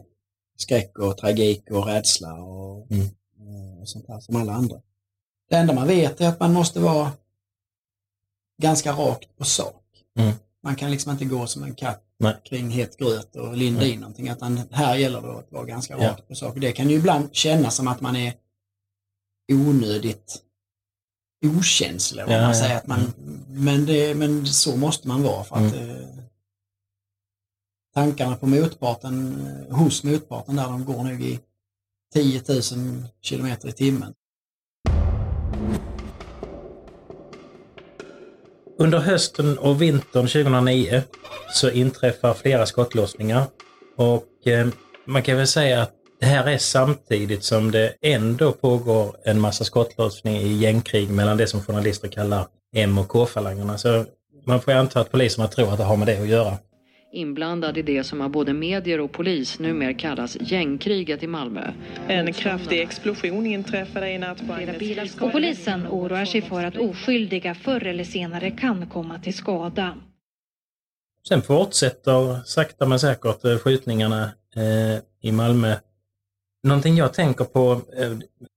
skräck 0.58 0.98
och 1.00 1.18
tragik 1.18 1.72
och 1.72 1.86
rädsla 1.86 2.34
och, 2.34 2.92
Mm. 2.92 3.06
eh, 3.40 3.82
och 3.82 3.90
sånt 3.90 4.06
här 4.08 4.20
som 4.20 4.36
alla 4.36 4.54
andra. 4.54 4.82
Det 5.50 5.56
enda 5.56 5.74
man 5.74 5.88
vet 5.88 6.22
är 6.22 6.28
att 6.30 6.40
man 6.40 6.54
måste 6.54 6.80
vara 6.80 7.12
ganska 8.62 8.92
rakt 8.92 9.38
på 9.38 9.46
sak. 9.46 9.84
Mm. 10.20 10.34
Man 10.64 10.76
kan 10.76 10.92
liksom 10.92 11.12
inte 11.12 11.26
gå 11.26 11.48
som 11.48 11.64
en 11.64 11.76
katt 11.76 12.04
Nej. 12.20 12.36
kring 12.46 12.70
het 12.70 12.98
gröt 12.98 13.36
och 13.36 13.58
linda 13.58 13.80
Nej. 13.82 13.92
in 13.92 14.00
någonting. 14.00 14.28
Utan 14.30 14.60
här 14.72 14.96
gäller 14.96 15.22
det 15.22 15.38
att 15.40 15.52
vara 15.52 15.66
ganska 15.66 15.98
Ja. 15.98 16.10
rakt 16.10 16.28
på 16.28 16.36
sak. 16.36 16.56
Det 16.58 16.72
kan 16.72 16.90
ju 16.90 16.96
ibland 16.96 17.30
kännas 17.36 17.76
som 17.76 17.88
att 17.88 18.02
man 18.02 18.16
är 18.16 18.34
onödigt 19.52 20.44
okänslig. 21.46 22.22
Ja, 22.24 22.28
man 22.28 22.36
ja. 22.42 22.54
säger 22.54 22.78
att 22.78 22.88
man, 22.88 23.14
men, 23.48 23.86
det, 23.86 24.16
men 24.16 24.46
så 24.46 24.76
måste 24.78 25.08
man 25.08 25.24
vara 25.24 25.44
för 25.44 25.56
att 25.56 25.74
Mm 25.74 26.22
tankarna 27.98 28.36
på 28.36 28.48
motparten, 28.48 29.16
eh, 29.70 29.78
hos 29.78 30.04
motparten 30.04 30.56
där 30.56 30.64
de 30.64 30.86
går 30.86 31.04
nog 31.04 31.22
i 31.24 31.40
10 32.14 32.42
000 32.48 32.62
kilometer 33.22 33.70
i 33.70 33.72
timmen. 33.72 34.14
Under 38.80 39.00
hösten 39.00 39.58
och 39.58 39.82
vintern 39.82 40.28
2009 40.28 41.04
så 41.54 41.70
inträffar 41.70 42.34
flera 42.34 42.66
skottlossningar 42.66 43.44
Och 43.98 44.48
eh, 44.48 44.68
man 45.06 45.24
kan 45.24 45.38
väl 45.38 45.48
säga 45.48 45.82
att 45.82 45.94
det 46.20 46.26
här 46.26 46.48
är 46.48 46.58
samtidigt 46.58 47.44
som 47.44 47.72
det 47.72 47.96
ändå 48.02 48.52
pågår 48.52 49.16
en 49.26 49.42
massa 49.42 49.64
skottlossning 49.64 50.36
i 50.36 50.54
gängkrig 50.54 51.10
mellan 51.10 51.38
det 51.38 51.48
som 51.48 51.62
journalister 51.62 52.08
kallar 52.08 52.48
M 52.76 52.98
och 52.98 53.08
K-falangerna. 53.08 53.78
Så 53.78 54.06
man 54.46 54.62
får 54.62 54.72
anta 54.72 55.00
att 55.00 55.12
poliserna 55.12 55.48
tror 55.48 55.72
att 55.72 55.78
det 55.78 55.84
har 55.84 55.98
med 55.98 56.08
det 56.08 56.22
att 56.22 56.28
göra. 56.28 56.58
Inblandad 57.12 57.78
i 57.78 57.82
det 57.82 58.04
som 58.04 58.22
av 58.22 58.30
både 58.30 58.54
medier 58.54 59.00
och 59.00 59.12
polis 59.12 59.60
numera 59.60 59.94
kallas 59.94 60.38
gängkriget 60.42 61.24
i 61.24 61.28
Malmö. 61.28 61.72
En 62.08 62.34
kraftig 62.34 62.82
explosion 62.82 63.46
inträffade 63.46 64.12
i 64.12 64.18
natt 64.18 64.48
på 64.48 65.26
Och 65.26 65.32
polisen 65.32 65.88
oroar 65.88 66.26
sig 66.26 66.42
för 66.42 66.64
att 66.64 66.78
oskyldiga 66.78 67.56
förr 67.56 67.86
eller 67.86 68.04
senare 68.04 68.52
kan 68.52 68.88
komma 68.90 69.20
till 69.20 69.34
skada. 69.34 69.98
Sen 71.28 71.42
fortsätter 71.42 72.44
sakta 72.46 72.86
men 72.86 73.00
säkert 73.00 73.46
eh, 73.46 73.58
skjutningarna 73.58 74.24
eh, 74.56 75.00
i 75.22 75.32
Malmö. 75.32 75.76
Någonting 76.64 76.96
jag 76.96 77.14
tänker 77.14 77.46
på, 77.46 77.82
eh, 77.98 78.12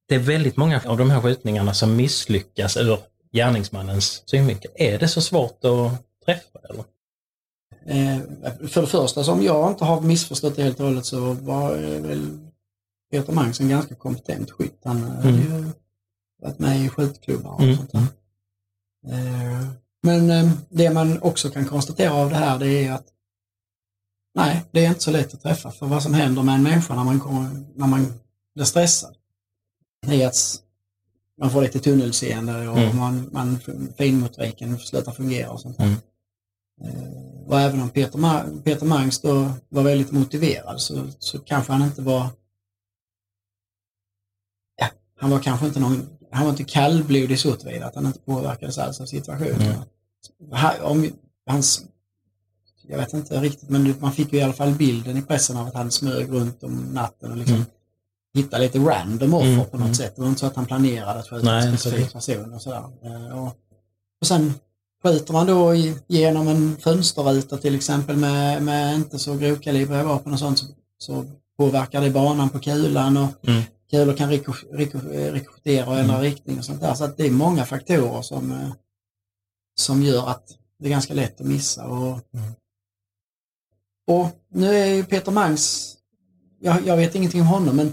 det 0.09 0.15
är 0.15 0.19
väldigt 0.19 0.57
många 0.57 0.81
av 0.87 0.99
de 0.99 1.11
här 1.11 1.21
skjutningarna 1.21 1.75
som 1.75 1.97
misslyckas 1.97 2.77
ur 2.77 2.99
gärningsmannens 3.33 4.23
synvinkel. 4.27 4.71
Är 4.75 4.99
det 4.99 5.09
så 5.09 5.21
svårt 5.21 5.65
att 5.65 6.25
träffa? 6.25 6.59
Eller? 6.71 6.85
Eh, 7.87 8.19
för 8.69 8.81
det 8.81 8.87
första, 8.87 9.25
som 9.25 9.43
jag 9.43 9.71
inte 9.71 9.85
har 9.85 10.01
missförstått 10.01 10.57
det 10.57 10.63
helt 10.63 10.81
och 10.81 10.87
hållet 10.87 11.07
så 11.07 11.33
var 11.33 11.77
eh, 11.77 12.01
väl 12.01 12.39
Peter 13.11 13.33
Mangs 13.33 13.61
en 13.61 13.69
ganska 13.69 13.95
kompetent 13.95 14.51
skytt. 14.51 14.81
Han 14.85 14.97
mm. 14.97 15.17
hade 15.17 15.31
ju 15.31 15.65
varit 16.43 16.59
med 16.59 16.85
i 16.85 16.89
skjutklubbar 16.89 17.51
och 17.51 17.63
mm. 17.63 17.77
sånt 17.77 17.93
där. 17.93 18.07
Eh, 19.09 19.67
men 20.03 20.51
det 20.69 20.91
man 20.91 21.23
också 21.23 21.51
kan 21.51 21.65
konstatera 21.65 22.15
av 22.15 22.31
det 22.31 22.37
här 22.37 22.59
det 22.59 22.85
är 22.85 22.93
att 22.93 23.07
nej, 24.35 24.65
det 24.71 24.85
är 24.85 24.89
inte 24.89 25.01
så 25.01 25.11
lätt 25.11 25.35
att 25.35 25.43
träffa. 25.43 25.71
För 25.71 25.87
vad 25.87 26.03
som 26.03 26.15
händer 26.15 26.43
med 26.43 26.55
en 26.55 26.63
människa 26.63 26.95
när 26.95 27.05
man, 27.05 27.21
kommer, 27.21 27.51
när 27.75 27.87
man 27.87 28.13
blir 28.55 28.65
stressad 28.65 29.17
är 30.07 30.27
att 30.27 30.63
man 31.41 31.51
får 31.51 31.63
lite 31.63 31.79
tunnelseende 31.79 32.69
och 32.69 32.79
mm. 32.79 32.97
man, 32.97 33.29
man, 33.33 33.59
finmotoriken 33.99 34.79
slutar 34.79 35.13
fungera 35.13 35.51
och 35.51 35.61
sånt 35.61 35.77
där. 35.77 35.85
Mm. 35.85 35.97
Och 37.51 37.61
även 37.61 37.81
om 37.81 37.91
Peter, 37.91 38.19
Ma 38.19 38.45
Peter 38.65 38.87
Mangs 38.87 39.21
då 39.21 39.51
var 39.69 39.83
väldigt 39.83 40.13
motiverad 40.13 40.81
så, 40.81 41.07
så 41.19 41.39
kanske 41.39 41.73
han 41.73 41.83
inte 41.83 42.03
var 42.03 42.27
ja, 44.77 44.87
han 45.17 45.31
var 45.31 45.39
kanske 45.39 45.67
inte 45.67 45.81
någon, 45.81 46.09
han 46.31 46.45
var 46.45 46.51
inte 46.51 46.65
kallblodig 46.65 47.39
så 47.39 47.57
tillvida 47.57 47.87
att 47.87 47.95
han 47.95 48.07
inte 48.07 48.19
påverkades 48.19 48.79
alls 48.79 49.01
av 49.01 49.07
situationen. 49.07 49.63
Mm. 49.63 50.83
Om, 50.83 51.11
hans, 51.47 51.83
jag 52.89 52.99
vet 52.99 53.13
inte 53.13 53.41
riktigt 53.41 53.69
men 53.69 53.95
man 54.01 54.13
fick 54.13 54.33
ju 54.33 54.39
i 54.39 54.43
alla 54.43 54.53
fall 54.53 54.75
bilden 54.75 55.17
i 55.17 55.23
pressen 55.23 55.57
av 55.57 55.67
att 55.67 55.75
han 55.75 55.91
smög 55.91 56.31
runt 56.31 56.63
om 56.63 56.77
natten 56.77 57.31
och 57.31 57.37
liksom 57.37 57.57
mm. 57.57 57.67
hittade 58.35 58.63
lite 58.63 58.79
random 58.79 59.35
offer 59.35 59.53
mm. 59.53 59.65
på 59.65 59.77
något 59.77 59.85
mm. 59.85 59.95
sätt. 59.95 60.17
Det 60.17 60.23
var 60.23 60.29
inte 60.29 60.41
så 60.41 60.47
att 60.47 60.57
han 60.57 60.67
planerade 60.67 61.21
att 61.21 61.29
skjuta 61.29 61.55
en 61.55 61.79
specifik 61.79 62.13
person 62.13 62.55
och 62.55 62.63
sådär. 62.63 62.85
Eh, 63.05 63.39
och, 63.39 63.57
och 64.21 64.27
sen 64.27 64.55
Skjuter 65.03 65.33
man 65.33 65.47
då 65.47 65.75
genom 66.07 66.49
en 66.49 66.77
fönsterruta 66.77 67.57
till 67.57 67.75
exempel 67.75 68.17
med, 68.17 68.63
med 68.63 68.95
inte 68.95 69.19
så 69.19 69.37
grovkalibriga 69.37 70.05
vapen 70.05 70.33
och 70.33 70.39
sånt 70.39 70.59
så, 70.59 70.67
så 70.99 71.25
påverkar 71.59 72.01
det 72.01 72.11
banan 72.11 72.49
på 72.49 72.59
kulan 72.59 73.17
och 73.17 73.49
mm. 73.49 73.63
kulor 73.91 74.17
kan 74.17 74.31
rikoschettera 74.31 75.87
och 75.87 75.99
ändra 75.99 76.15
mm. 76.15 76.23
riktning 76.23 76.59
och 76.59 76.65
sånt 76.65 76.81
där. 76.81 76.95
Så 76.95 77.07
det 77.07 77.27
är 77.27 77.31
många 77.31 77.67
faktorer 77.67 78.23
som, 78.23 78.51
eh, 78.51 78.73
som 79.75 80.03
gör 80.03 80.29
att 80.29 80.57
det 80.79 80.87
är 80.87 80.91
ganska 80.91 81.15
lätt 81.15 81.41
att 81.41 81.47
missa. 81.47 81.87
Och, 81.87 82.19
mm. 82.35 82.53
och 84.07 84.29
nu 84.49 84.75
är 84.77 84.95
ju 84.95 85.05
Peter 85.05 85.33
Mangs, 85.33 85.97
jag, 86.61 86.87
jag 86.87 86.97
vet 86.97 87.15
ingenting 87.15 87.41
om 87.41 87.47
honom, 87.47 87.77
men 87.77 87.93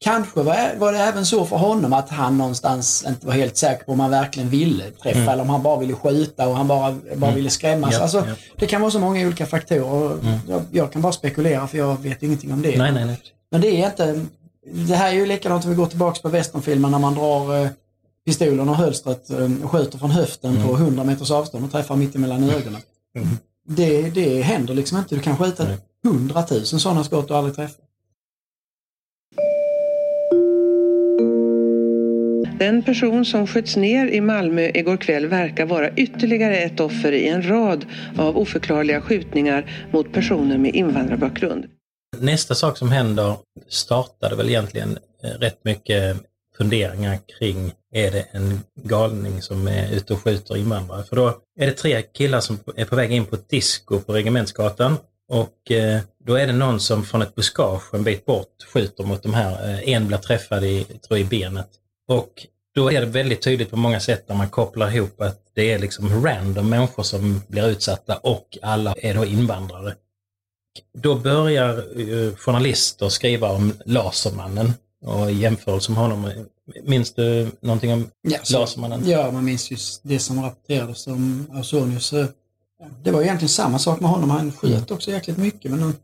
Kanske 0.00 0.42
var, 0.42 0.76
var 0.78 0.92
det 0.92 0.98
även 0.98 1.26
så 1.26 1.44
för 1.44 1.56
honom 1.56 1.92
att 1.92 2.10
han 2.10 2.38
någonstans 2.38 3.04
inte 3.08 3.26
var 3.26 3.32
helt 3.32 3.56
säker 3.56 3.84
på 3.84 3.92
om 3.92 4.00
han 4.00 4.10
verkligen 4.10 4.48
ville 4.48 4.90
träffa 4.90 5.18
mm. 5.18 5.28
eller 5.28 5.42
om 5.42 5.50
han 5.50 5.62
bara 5.62 5.78
ville 5.78 5.94
skjuta 5.94 6.48
och 6.48 6.56
han 6.56 6.68
bara, 6.68 6.92
bara 6.92 7.26
mm. 7.26 7.34
ville 7.34 7.50
skrämmas. 7.50 7.94
Ja, 7.94 8.02
alltså, 8.02 8.24
ja. 8.26 8.34
Det 8.56 8.66
kan 8.66 8.80
vara 8.80 8.90
så 8.90 8.98
många 8.98 9.26
olika 9.26 9.46
faktorer. 9.46 10.12
Mm. 10.12 10.38
Jag, 10.48 10.62
jag, 10.70 10.92
kan 10.92 11.02
bara 11.02 11.12
spekulera 11.12 11.66
för 11.66 11.78
jag 11.78 12.02
vet 12.02 12.22
ingenting 12.22 12.52
om 12.52 12.62
det. 12.62 12.78
Nej, 12.78 12.92
nej, 12.92 13.04
nej. 13.04 13.20
Men 13.50 13.60
det 13.60 13.82
är 13.82 13.86
inte... 13.86 14.24
Det 14.72 14.94
här 14.94 15.08
är 15.08 15.14
ju 15.14 15.26
likadant 15.26 15.64
om 15.64 15.70
vi 15.70 15.76
går 15.76 15.86
tillbaka 15.86 16.20
på 16.22 16.28
westernfilmen 16.28 16.90
när 16.90 16.98
man 16.98 17.14
drar 17.14 17.64
eh, 17.64 17.70
pistolen 18.26 18.68
och 18.68 18.76
hölstret 18.76 19.30
och 19.30 19.40
eh, 19.40 19.68
skjuter 19.68 19.98
från 19.98 20.10
höften 20.10 20.62
på 20.66 20.74
100 20.74 21.02
mm. 21.02 21.06
meters 21.06 21.30
avstånd 21.30 21.64
och 21.64 21.72
träffar 21.72 21.96
mitt 21.96 22.14
emellan 22.14 22.50
ögonen. 22.50 22.80
Mm. 23.16 23.28
Det, 23.68 24.10
det 24.10 24.42
händer 24.42 24.74
liksom 24.74 24.98
inte. 24.98 25.14
Du 25.14 25.20
kan 25.20 25.36
skjuta 25.36 25.66
hundratusen 26.04 26.80
sådana 26.80 27.04
skott 27.04 27.30
och 27.30 27.36
aldrig 27.36 27.56
träffa. 27.56 27.82
Den 32.58 32.82
person 32.82 33.24
som 33.24 33.46
sköts 33.46 33.76
ner 33.76 34.06
i 34.06 34.20
Malmö 34.20 34.70
igår 34.74 34.96
kväll 34.96 35.26
verkar 35.26 35.66
vara 35.66 35.94
ytterligare 35.94 36.56
ett 36.56 36.80
offer 36.80 37.12
i 37.12 37.28
en 37.28 37.48
rad 37.48 37.86
av 38.18 38.38
oförklarliga 38.38 39.00
skjutningar 39.00 39.88
mot 39.92 40.12
personer 40.12 40.58
med 40.58 40.74
invandrarbakgrund. 40.74 41.66
Nästa 42.18 42.54
sak 42.54 42.78
som 42.78 42.90
händer 42.90 43.36
startade 43.68 44.36
väl 44.36 44.48
egentligen 44.48 44.98
eh, 45.22 45.28
rätt 45.28 45.64
mycket 45.64 46.16
funderingar 46.58 47.18
kring 47.38 47.72
är 47.94 48.10
det 48.10 48.26
en 48.30 48.60
galning 48.82 49.42
som 49.42 49.68
är 49.68 49.92
ute 49.92 50.12
och 50.12 50.22
skjuter 50.22 50.56
invandrare? 50.56 51.04
För 51.04 51.16
då 51.16 51.28
är 51.60 51.66
det 51.66 51.72
tre 51.72 52.02
killar 52.02 52.40
som 52.40 52.58
är 52.76 52.84
på 52.84 52.96
väg 52.96 53.12
in 53.12 53.24
på 53.24 53.34
ett 53.34 53.48
disco 53.48 54.00
på 54.00 54.12
Regementsgatan 54.12 54.96
och 55.28 55.70
eh, 55.70 56.00
då 56.26 56.34
är 56.34 56.46
det 56.46 56.52
någon 56.52 56.80
som 56.80 57.04
från 57.04 57.22
ett 57.22 57.34
buskage 57.34 57.94
en 57.94 58.04
bit 58.04 58.26
bort 58.26 58.66
skjuter 58.72 59.04
mot 59.04 59.22
de 59.22 59.34
här. 59.34 59.70
Eh, 59.70 59.88
en 59.88 60.06
blir 60.06 60.18
träffad 60.18 60.64
i, 60.64 60.84
tror 60.84 61.18
i 61.18 61.24
benet 61.24 61.68
och 62.08 62.46
då 62.74 62.92
är 62.92 63.00
det 63.00 63.06
väldigt 63.06 63.42
tydligt 63.42 63.70
på 63.70 63.76
många 63.76 64.00
sätt 64.00 64.28
när 64.28 64.36
man 64.36 64.48
kopplar 64.48 64.94
ihop 64.96 65.20
att 65.20 65.40
det 65.54 65.72
är 65.72 65.78
liksom 65.78 66.24
random 66.24 66.68
människor 66.68 67.02
som 67.02 67.42
blir 67.48 67.68
utsatta 67.68 68.16
och 68.16 68.58
alla 68.62 68.94
är 68.94 69.14
då 69.14 69.24
invandrare. 69.24 69.94
Då 70.98 71.14
börjar 71.14 71.84
journalister 72.36 73.08
skriva 73.08 73.50
om 73.50 73.72
Lasermannen 73.84 74.72
och 75.04 75.32
jämförelse 75.32 75.92
med 75.92 76.00
honom. 76.00 76.30
Minns 76.82 77.14
du 77.14 77.50
någonting 77.60 77.92
om 77.92 78.10
ja, 78.22 78.38
så, 78.42 78.58
Lasermannen? 78.58 79.08
Ja, 79.08 79.30
man 79.30 79.44
minns 79.44 79.70
just 79.70 80.00
det 80.04 80.18
som 80.18 80.42
rapporterades 80.42 81.06
om 81.06 81.46
Ausonius. 81.52 82.14
Det 83.02 83.10
var 83.10 83.22
egentligen 83.22 83.48
samma 83.48 83.78
sak 83.78 84.00
med 84.00 84.10
honom. 84.10 84.30
Han 84.30 84.52
sköt 84.52 84.70
mm. 84.70 84.84
också 84.90 85.10
jäkligt 85.10 85.38
mycket 85.38 85.70
men 85.70 85.94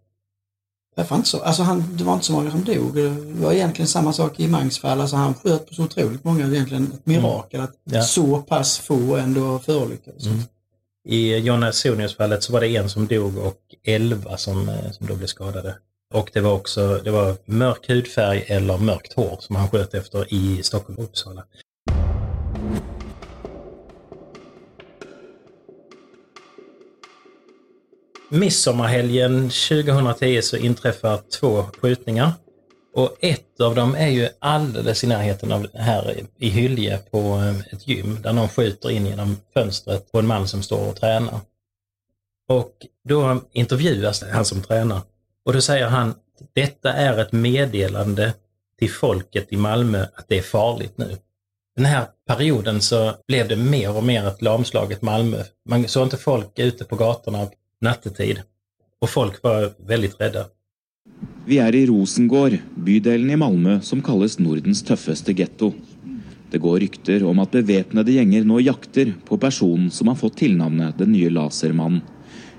det 0.95 1.11
var, 1.11 1.17
inte 1.17 1.29
så, 1.29 1.41
alltså 1.41 1.63
han, 1.63 1.97
det 1.97 2.05
var 2.05 2.15
inte 2.15 2.27
så 2.27 2.33
många 2.33 2.51
som 2.51 2.65
dog. 2.65 2.95
Det 2.95 3.09
var 3.45 3.53
egentligen 3.53 3.89
samma 3.89 4.13
sak 4.13 4.41
i 4.41 4.49
Mangs 4.49 4.79
fall. 4.79 5.01
Alltså 5.01 5.17
han 5.17 5.35
sköt 5.35 5.69
på 5.69 5.75
så 5.75 5.85
otroligt 5.85 6.25
många. 6.25 6.47
Egentligen 6.47 6.93
ett 6.95 7.07
mirakel 7.07 7.61
att 7.61 7.75
ja. 7.85 8.03
så 8.03 8.43
pass 8.43 8.79
få 8.79 9.17
ändå 9.17 9.59
förolyckades. 9.59 10.27
Mm. 10.27 10.39
I 11.09 11.37
John 11.37 11.63
Assonius 11.63 12.17
fallet 12.17 12.43
så 12.43 12.53
var 12.53 12.61
det 12.61 12.77
en 12.77 12.89
som 12.89 13.07
dog 13.07 13.39
och 13.39 13.61
elva 13.85 14.37
som, 14.37 14.69
eh, 14.69 14.91
som 14.93 15.07
då 15.07 15.15
blev 15.15 15.27
skadade. 15.27 15.77
Och 16.15 16.31
det 16.33 16.41
var 16.41 16.53
också 16.53 17.01
det 17.05 17.11
var 17.11 17.37
mörk 17.45 17.89
hudfärg 17.89 18.45
eller 18.47 18.79
mörkt 18.79 19.13
hår 19.13 19.37
som 19.41 19.57
han 19.57 19.69
sköt 19.69 19.95
efter 19.95 20.35
i 20.35 20.63
Stockholm 20.63 20.99
och 20.99 21.05
Uppsala. 21.05 21.45
Midsommarhelgen 28.29 29.51
2010 29.51 30.43
så 30.43 30.57
inträffar 30.57 31.21
två 31.41 31.63
skjutningar. 31.63 32.33
Och 32.95 33.17
ett 33.21 33.61
av 33.61 33.75
dem 33.75 33.95
är 33.95 34.09
ju 34.09 34.29
alldeles 34.39 35.05
i 35.05 35.07
närheten 35.07 35.53
av 35.53 35.67
här 35.75 36.21
i 36.39 36.49
Hylje 36.49 36.99
på 37.11 37.19
eh, 37.19 37.75
ett 37.75 37.89
gym 37.89 38.19
där 38.23 38.33
någon 38.33 38.49
skjuter 38.49 38.91
in 38.91 39.07
genom 39.07 39.37
fönstret 39.55 40.13
på 40.13 40.19
en 40.19 40.27
man 40.27 40.49
som 40.49 40.63
står 40.63 40.89
och 40.89 40.97
tränar. 40.97 41.41
Och 42.49 42.73
då 43.09 43.41
intervjuas 43.53 44.25
han 44.33 44.45
som 44.45 44.63
tränar 44.63 45.01
och 45.45 45.53
då 45.53 45.61
säger 45.61 45.87
han 45.87 46.15
detta 46.55 46.93
är 46.93 47.19
ett 47.19 47.33
meddelande 47.33 48.33
till 48.79 48.91
folket 48.91 49.53
i 49.53 49.57
Malmö 49.57 50.07
att 50.15 50.29
det 50.29 50.39
är 50.39 50.43
farligt 50.43 50.99
nu. 50.99 51.19
Den 51.77 51.85
här 51.85 52.07
perioden 52.27 52.81
så 52.81 53.13
blev 53.27 53.49
det 53.49 53.57
mer 53.57 53.97
och 53.97 54.05
mer 54.05 54.29
ett 54.29 54.43
lamslaget 54.43 55.03
Malmö. 55.03 55.43
Man 55.69 55.89
såg 55.89 56.03
inte 56.03 56.17
folk 56.17 56.59
ute 56.59 56.85
på 56.85 56.97
gatorna 56.97 57.49
nattetid. 57.85 58.43
Och 59.01 59.11
folk 59.11 59.43
var 59.43 59.71
väldigt 59.87 60.21
rädda. 60.21 60.45
Vi 61.47 61.59
är 61.59 61.75
i 61.75 61.87
Rosengård, 61.87 62.53
bydelen 62.77 63.31
i 63.31 63.37
Malmö 63.37 63.81
som 63.81 64.03
kallas 64.03 64.39
Nordens 64.39 64.83
tuffaste 64.83 65.33
getto. 65.33 65.73
Det 66.51 66.59
går 66.59 66.81
rykter 66.81 67.25
om 67.25 67.39
att 67.39 67.51
beväpnade 67.51 68.13
gänger 68.13 68.45
nu 68.45 68.61
jakter 68.61 69.15
på 69.25 69.39
personen 69.39 69.91
som 69.91 70.09
har 70.09 70.15
fått 70.15 70.37
tillnamnet 70.37 70.99
den 70.99 71.13
nya 71.13 71.31
Lasermannen. 71.31 72.01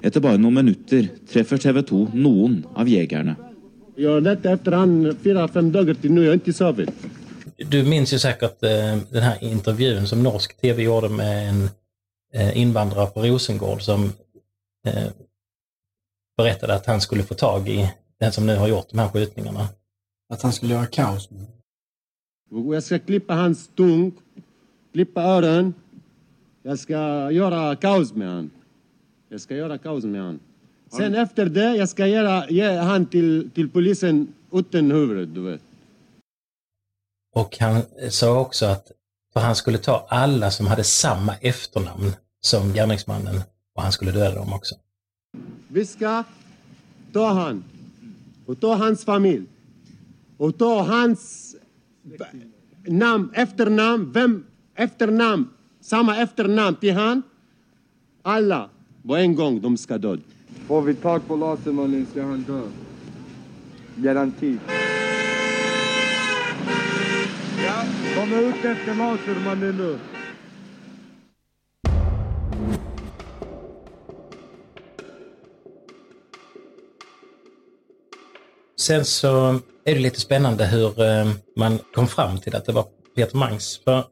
Efter 0.02 0.20
bara 0.20 0.38
några 0.38 0.56
minuter 0.56 1.08
träffar 1.34 1.58
TV2 1.58 2.16
någon 2.16 2.68
av 2.76 2.90
jägarna. 2.90 3.36
Jag 3.96 4.24
letade 4.24 4.52
efter 4.52 4.72
han 4.72 5.16
fyra, 5.24 5.48
fem 5.48 5.72
dagar 5.72 5.94
till 5.94 6.12
nu, 6.12 6.22
jag 6.22 6.30
har 6.30 6.34
inte 6.34 6.54
sovit. 6.54 6.90
Du 7.58 7.84
minns 7.84 8.14
ju 8.14 8.20
säkert 8.20 8.64
eh, 8.64 8.98
den 9.10 9.24
här 9.24 9.44
intervjun 9.44 10.08
som 10.08 10.24
norsk 10.24 10.62
TV 10.62 10.84
gjorde 10.84 11.10
med 11.10 11.50
en 11.50 11.70
eh, 12.34 12.58
invandrare 12.58 13.08
på 13.08 13.22
Rosengård 13.22 13.82
som 13.82 14.12
eh, 14.86 15.12
berättade 16.38 16.74
att 16.74 16.86
han 16.86 17.02
skulle 17.02 17.24
få 17.24 17.34
tag 17.34 17.70
i 17.70 17.94
den 18.20 18.32
som 18.32 18.46
nu 18.46 18.56
har 18.56 18.68
gjort 18.68 18.90
de 18.90 19.00
här 19.00 19.10
skjutningarna. 19.10 19.68
Att 20.30 20.42
han 20.42 20.54
skulle 20.54 20.74
göra 20.74 20.86
kaos 20.86 21.30
jag 22.50 22.84
ska 22.84 23.00
klippa 23.00 23.34
hans 23.34 23.68
tung, 23.68 24.12
klippa 24.94 25.22
öron. 25.22 25.74
Jag 26.64 26.80
ska 26.80 27.32
göra 27.32 27.76
kaos 27.76 28.14
med 28.14 28.30
han. 28.30 28.52
Jag 29.30 29.42
ska 29.42 29.56
göra 29.56 29.78
kaos 29.78 30.04
med 30.04 30.22
han. 30.22 30.40
Sen 30.92 31.16
efter 31.16 31.46
det, 31.46 31.76
jag 31.76 31.90
ska 31.90 32.08
göra, 32.08 32.50
ge 32.50 32.78
han 32.78 33.06
till, 33.06 33.50
till 33.54 33.70
polisen 33.70 34.34
utan 34.52 34.92
huvudet, 34.92 35.36
du 35.36 35.42
vet. 35.42 35.62
Och 37.36 37.58
han 37.60 37.82
sa 38.10 38.40
också 38.40 38.66
att 38.66 38.92
för 39.34 39.40
han 39.40 39.56
skulle 39.56 39.78
ta 39.78 40.06
alla 40.10 40.52
som 40.52 40.68
hade 40.68 40.84
samma 40.84 41.36
efternamn 41.36 42.12
som 42.42 42.74
gärningsmannen 42.74 43.42
och 43.76 43.82
han 43.84 43.92
skulle 43.92 44.12
döda 44.12 44.36
dem 44.36 44.54
också. 44.54 44.76
Vi 45.68 45.86
ska 45.86 46.24
ta 47.14 47.28
han 47.34 47.64
och 48.46 48.60
ta 48.60 48.76
hans 48.76 49.06
familj 49.06 49.46
och 50.38 50.58
ta 50.58 50.82
hans 50.84 51.56
b- 52.04 52.26
namn, 52.88 53.32
efternamn, 53.34 54.12
vem 54.12 54.46
efternamn, 54.76 55.50
samma 55.82 56.18
efternamn 56.18 56.76
till 56.76 56.94
han. 56.94 57.22
Alla 58.22 58.70
på 59.08 59.16
en 59.16 59.36
gång, 59.36 59.62
de 59.62 59.78
ska 59.78 59.98
dö. 59.98 60.18
Får 60.68 60.82
vi 60.82 60.96
tag 60.96 61.28
på 61.28 61.36
Lasermannen 61.36 62.08
ska 62.12 62.24
han 62.24 62.42
dö. 62.42 62.62
Garanti. 63.96 64.58
Ja, 67.66 67.84
de 68.16 68.34
är 68.34 68.42
ute 68.42 68.70
efter 68.70 68.96
Lasermannen 68.96 69.78
nu. 69.78 69.98
Sen 78.86 79.06
så 79.06 79.60
är 79.86 79.96
det 79.96 80.00
lite 80.00 80.20
spännande 80.20 80.66
hur 80.66 81.02
eh, 81.02 81.32
man 81.56 81.80
kom 81.94 82.08
fram 82.08 82.38
till 82.38 82.56
att 82.56 82.66
det 82.66 82.72
var 82.72 82.86
Peter 83.16 83.38
Mangs. 83.38 83.82
För 83.84 84.04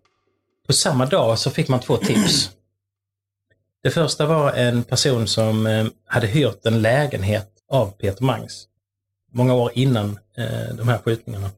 på 0.68 0.74
samma 0.74 1.06
dag 1.06 1.39
så 1.39 1.50
fick 1.50 1.68
man 1.68 1.80
två 1.80 1.98
tips. 1.98 2.50
Det 3.84 3.92
första 3.92 4.25
var 4.25 4.51
en 4.51 4.84
person 4.84 5.27
som 5.27 5.68
eh, 5.68 5.86
hade 6.06 6.27
hyrt 6.27 6.65
en 6.65 6.82
lägenhet 6.82 7.50
av 7.72 7.92
Peter 7.92 8.24
Mangs. 8.24 8.68
Många 9.34 9.53
år 9.53 9.72
innan 9.74 10.20
eh, 10.38 10.75
de 10.77 10.88
här 10.88 10.98
skjutningarna. 10.98 11.50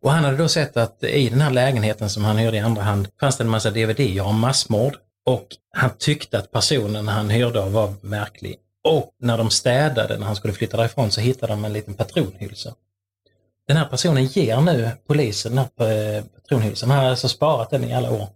Och 0.00 0.12
han 0.12 0.24
hade 0.24 0.36
då 0.36 0.48
sett 0.48 0.76
att 0.76 1.04
i 1.04 1.28
den 1.28 1.40
här 1.40 1.50
lägenheten 1.50 2.10
som 2.10 2.24
han 2.24 2.36
hyrde 2.36 2.56
i 2.56 2.60
andra 2.60 2.82
hand 2.82 3.08
fanns 3.20 3.36
det 3.36 3.44
en 3.44 3.50
massa 3.50 3.70
DVD 3.70 4.20
om 4.20 4.40
massmord. 4.40 4.96
Och 5.26 5.46
han 5.76 5.90
tyckte 5.98 6.38
att 6.38 6.52
personen 6.52 7.08
han 7.08 7.30
hyrde 7.30 7.60
av 7.60 7.72
var 7.72 7.94
märklig. 8.00 8.56
Och 8.84 9.14
när 9.18 9.38
de 9.38 9.50
städade, 9.50 10.18
när 10.18 10.26
han 10.26 10.36
skulle 10.36 10.54
flytta 10.54 10.76
därifrån, 10.76 11.10
så 11.10 11.20
hittade 11.20 11.52
de 11.52 11.64
en 11.64 11.72
liten 11.72 11.94
patronhylsa. 11.94 12.74
Den 13.66 13.76
här 13.76 13.88
personen 13.88 14.24
ger 14.24 14.60
nu 14.60 14.90
polisen 15.06 15.56
den 15.56 15.64
här 15.78 16.16
eh, 16.16 16.24
patronhylsan. 16.24 16.90
Han 16.90 16.98
har 16.98 17.10
alltså 17.10 17.28
sparat 17.28 17.70
den 17.70 17.84
i 17.84 17.94
alla 17.94 18.10
år. 18.10 18.28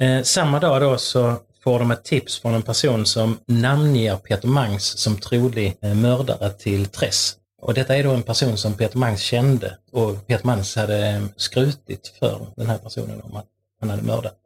Eh, 0.00 0.22
samma 0.22 0.60
dag 0.60 0.80
då 0.80 0.98
så 0.98 1.36
får 1.60 1.78
de 1.78 1.90
ett 1.90 2.04
tips 2.04 2.40
från 2.40 2.54
en 2.54 2.62
person 2.62 3.06
som 3.06 3.38
namnger 3.46 4.16
Peter 4.16 4.48
Mangs 4.48 4.98
som 4.98 5.16
trolig 5.16 5.76
eh, 5.80 5.94
mördare 5.94 6.50
till 6.50 6.86
Tress. 6.86 7.36
Och 7.62 7.74
detta 7.74 7.96
är 7.96 8.04
då 8.04 8.10
en 8.10 8.22
person 8.22 8.56
som 8.56 8.74
Peter 8.74 8.98
Mangs 8.98 9.20
kände 9.20 9.78
och 9.92 10.26
Peter 10.26 10.46
Mangs 10.46 10.76
hade 10.76 11.08
eh, 11.08 11.22
skrutit 11.36 12.14
för 12.18 12.46
den 12.56 12.66
här 12.66 12.78
personen 12.78 13.20
om 13.22 13.36
att 13.36 13.46
han 13.80 13.90
hade 13.90 14.02
mördat 14.02 14.36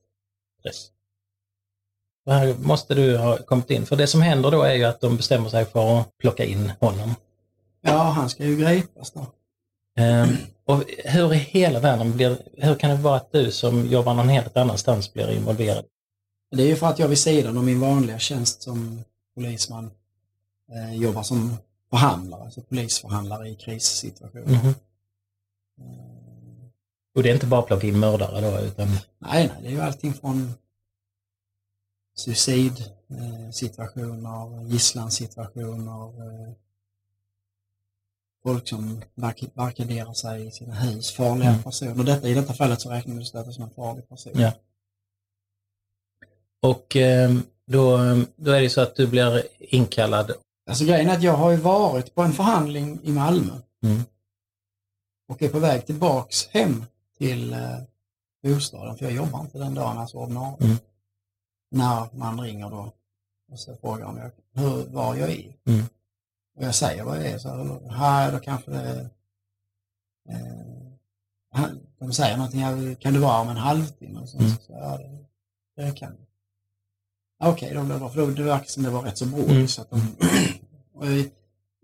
Tress. 0.62 0.90
Och 2.28 2.34
här 2.34 2.54
måste 2.54 2.94
du 2.94 3.16
ha 3.16 3.36
kommit 3.36 3.70
in, 3.70 3.86
för 3.86 3.96
det 3.96 4.06
som 4.06 4.22
händer 4.22 4.50
då 4.50 4.62
är 4.62 4.74
ju 4.74 4.84
att 4.84 5.00
de 5.00 5.16
bestämmer 5.16 5.48
sig 5.48 5.64
för 5.64 6.00
att 6.00 6.18
plocka 6.18 6.44
in 6.44 6.72
honom. 6.80 7.14
Ja, 7.80 7.98
han 7.98 8.28
ska 8.28 8.44
ju 8.44 8.56
gripas 8.56 9.10
då. 9.10 9.26
Ehm, 9.96 10.28
och 10.64 10.84
hur 11.04 11.34
i 11.34 11.36
hela 11.36 11.80
världen 11.80 12.16
blir, 12.16 12.38
hur 12.56 12.74
kan 12.74 12.90
det 12.90 12.96
vara 12.96 13.16
att 13.16 13.32
du 13.32 13.50
som 13.50 13.86
jobbar 13.86 14.14
någon 14.14 14.28
helt 14.28 14.56
annanstans 14.56 15.12
blir 15.12 15.30
involverad? 15.30 15.84
Det 16.56 16.62
är 16.62 16.66
ju 16.66 16.76
för 16.76 16.86
att 16.86 16.98
jag 16.98 17.08
vid 17.08 17.18
sidan 17.18 17.56
av 17.56 17.64
min 17.64 17.80
vanliga 17.80 18.18
tjänst 18.18 18.62
som 18.62 19.04
polisman 19.34 19.90
eh, 20.72 20.94
jobbar 20.94 21.22
som 21.22 21.56
förhandlare, 21.90 22.42
alltså 22.42 22.60
polisförhandlare 22.60 23.48
i 23.48 23.54
krissituationer. 23.54 24.46
Mhm. 24.46 24.74
Och 27.16 27.22
det 27.22 27.30
är 27.30 27.34
inte 27.34 27.46
bara 27.46 27.60
att 27.60 27.66
plocka 27.66 27.86
in 27.86 27.98
mördare 27.98 28.40
då, 28.40 28.60
utan 28.60 28.88
Nej, 28.88 29.00
nej, 29.18 29.50
det 29.62 29.68
är 29.68 29.72
ju 29.72 29.80
allting 29.80 30.14
från 30.14 30.54
suicidsituationer, 32.18 34.64
gisslansituationer, 34.70 36.04
eh, 36.04 36.52
folk 38.42 38.68
som 38.68 39.02
barrikaderar 39.54 40.12
sig 40.12 40.46
i 40.46 40.50
sina 40.50 40.74
hus, 40.74 41.10
farliga 41.12 41.50
Mm. 41.50 41.62
personer. 41.62 42.04
Detta, 42.04 42.28
I 42.28 42.34
detta 42.34 42.52
fallet 42.54 42.80
så 42.80 42.90
räknades 42.90 43.32
detta 43.32 43.52
som 43.52 43.64
en 43.64 43.70
farlig 43.70 44.08
person. 44.08 44.32
Ja. 44.36 44.52
Och 46.62 46.96
ehm, 46.96 47.42
då, 47.66 47.98
då 48.36 48.50
är 48.50 48.60
det 48.62 48.70
så 48.70 48.80
att 48.80 48.96
du 48.96 49.06
blir 49.06 49.42
inkallad. 49.58 50.32
Alltså 50.70 50.84
grejen 50.84 51.08
är 51.10 51.14
att 51.16 51.22
jag 51.22 51.36
har 51.36 51.50
ju 51.50 51.56
varit 51.56 52.14
på 52.14 52.22
en 52.22 52.32
förhandling 52.32 52.98
i 53.02 53.12
Malmö 53.12 53.52
Mm. 53.82 54.02
och 55.28 55.42
är 55.42 55.48
på 55.48 55.58
väg 55.58 55.86
tillbaks 55.86 56.46
hem 56.48 56.84
till 57.18 57.52
eh, 57.52 57.78
bostaden, 58.42 58.96
för 58.96 59.04
jag 59.04 59.14
jobbar 59.14 59.40
inte 59.40 59.58
den 59.58 59.74
dagen, 59.74 59.98
alltså 59.98 60.16
ordinarie. 60.16 60.64
Mm. 60.64 60.76
När 61.70 62.08
man 62.12 62.40
ringer 62.40 62.70
då 62.70 62.92
och 63.52 63.58
så 63.60 63.76
frågar 63.76 64.04
om 64.06 64.16
jag, 64.16 64.30
hur, 64.62 64.84
var 64.86 65.14
jag 65.16 65.30
är. 65.30 65.56
Mm. 65.66 65.84
Och 66.56 66.64
jag 66.64 66.74
säger 66.74 67.04
vad 67.04 67.16
jag 67.16 67.26
är, 67.26 67.38
så 67.38 67.48
här, 67.48 67.90
här 67.90 68.32
då 68.32 68.38
kanske 68.38 68.70
det... 68.70 69.10
Eh, 70.28 71.68
de 71.98 72.12
säger 72.12 72.36
någonting, 72.36 72.60
ja, 72.60 72.94
kan 73.00 73.12
du 73.14 73.20
vara 73.20 73.40
om 73.40 73.48
en 73.48 73.56
halvtimme? 73.56 74.20
Och 74.20 74.28
så, 74.28 74.38
Mm. 74.38 74.50
så, 74.50 74.72
ja, 74.72 74.98
det, 75.76 75.82
det 75.82 75.92
kan. 75.92 76.16
Okej, 77.44 77.74
det 77.74 77.82
bra, 77.82 78.08
för 78.08 78.20
då, 78.20 78.26
det 78.26 78.42
verkar 78.42 78.66
som 78.66 78.82
det 78.82 78.90
var 78.90 79.02
rätt 79.02 79.18
så 79.18 79.26
bråkigt. 79.26 79.50
Mm. 79.50 79.68
Så 79.68 79.82
att 79.82 79.90
de, 79.90 80.00
och 80.94 81.04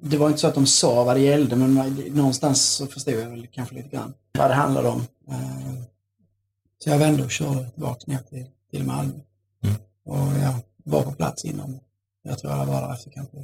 det 0.03 0.17
var 0.17 0.29
inte 0.29 0.41
så 0.41 0.47
att 0.47 0.55
de 0.55 0.67
sa 0.67 1.05
vad 1.05 1.17
det 1.17 1.21
gällde, 1.21 1.57
men 1.57 1.75
någonstans 2.15 2.63
så 2.63 2.87
förstod 2.87 3.15
jag 3.15 3.31
väl 3.31 3.47
kanske 3.47 3.75
lite 3.75 3.89
grann 3.89 4.15
vad 4.39 4.51
det 4.51 4.55
handlade 4.55 4.89
om. 4.89 5.01
Eh, 5.29 5.75
Så 6.79 6.91
jag 6.91 6.99
vände 6.99 7.25
och 7.25 7.31
körde 7.31 7.71
tillbaka 7.71 8.03
ner 8.07 8.19
till, 8.19 8.47
till 8.71 8.85
Malmö. 8.87 9.13
Och 10.05 10.17
jag 10.43 10.55
var 10.85 11.03
på 11.03 11.13
plats 11.13 11.45
inom, 11.45 11.81
jag 12.23 12.39
tror 12.39 12.53
jag 12.53 12.67
var 12.67 12.81
där 12.83 12.93
efter 12.95 13.11
kanske 13.11 13.37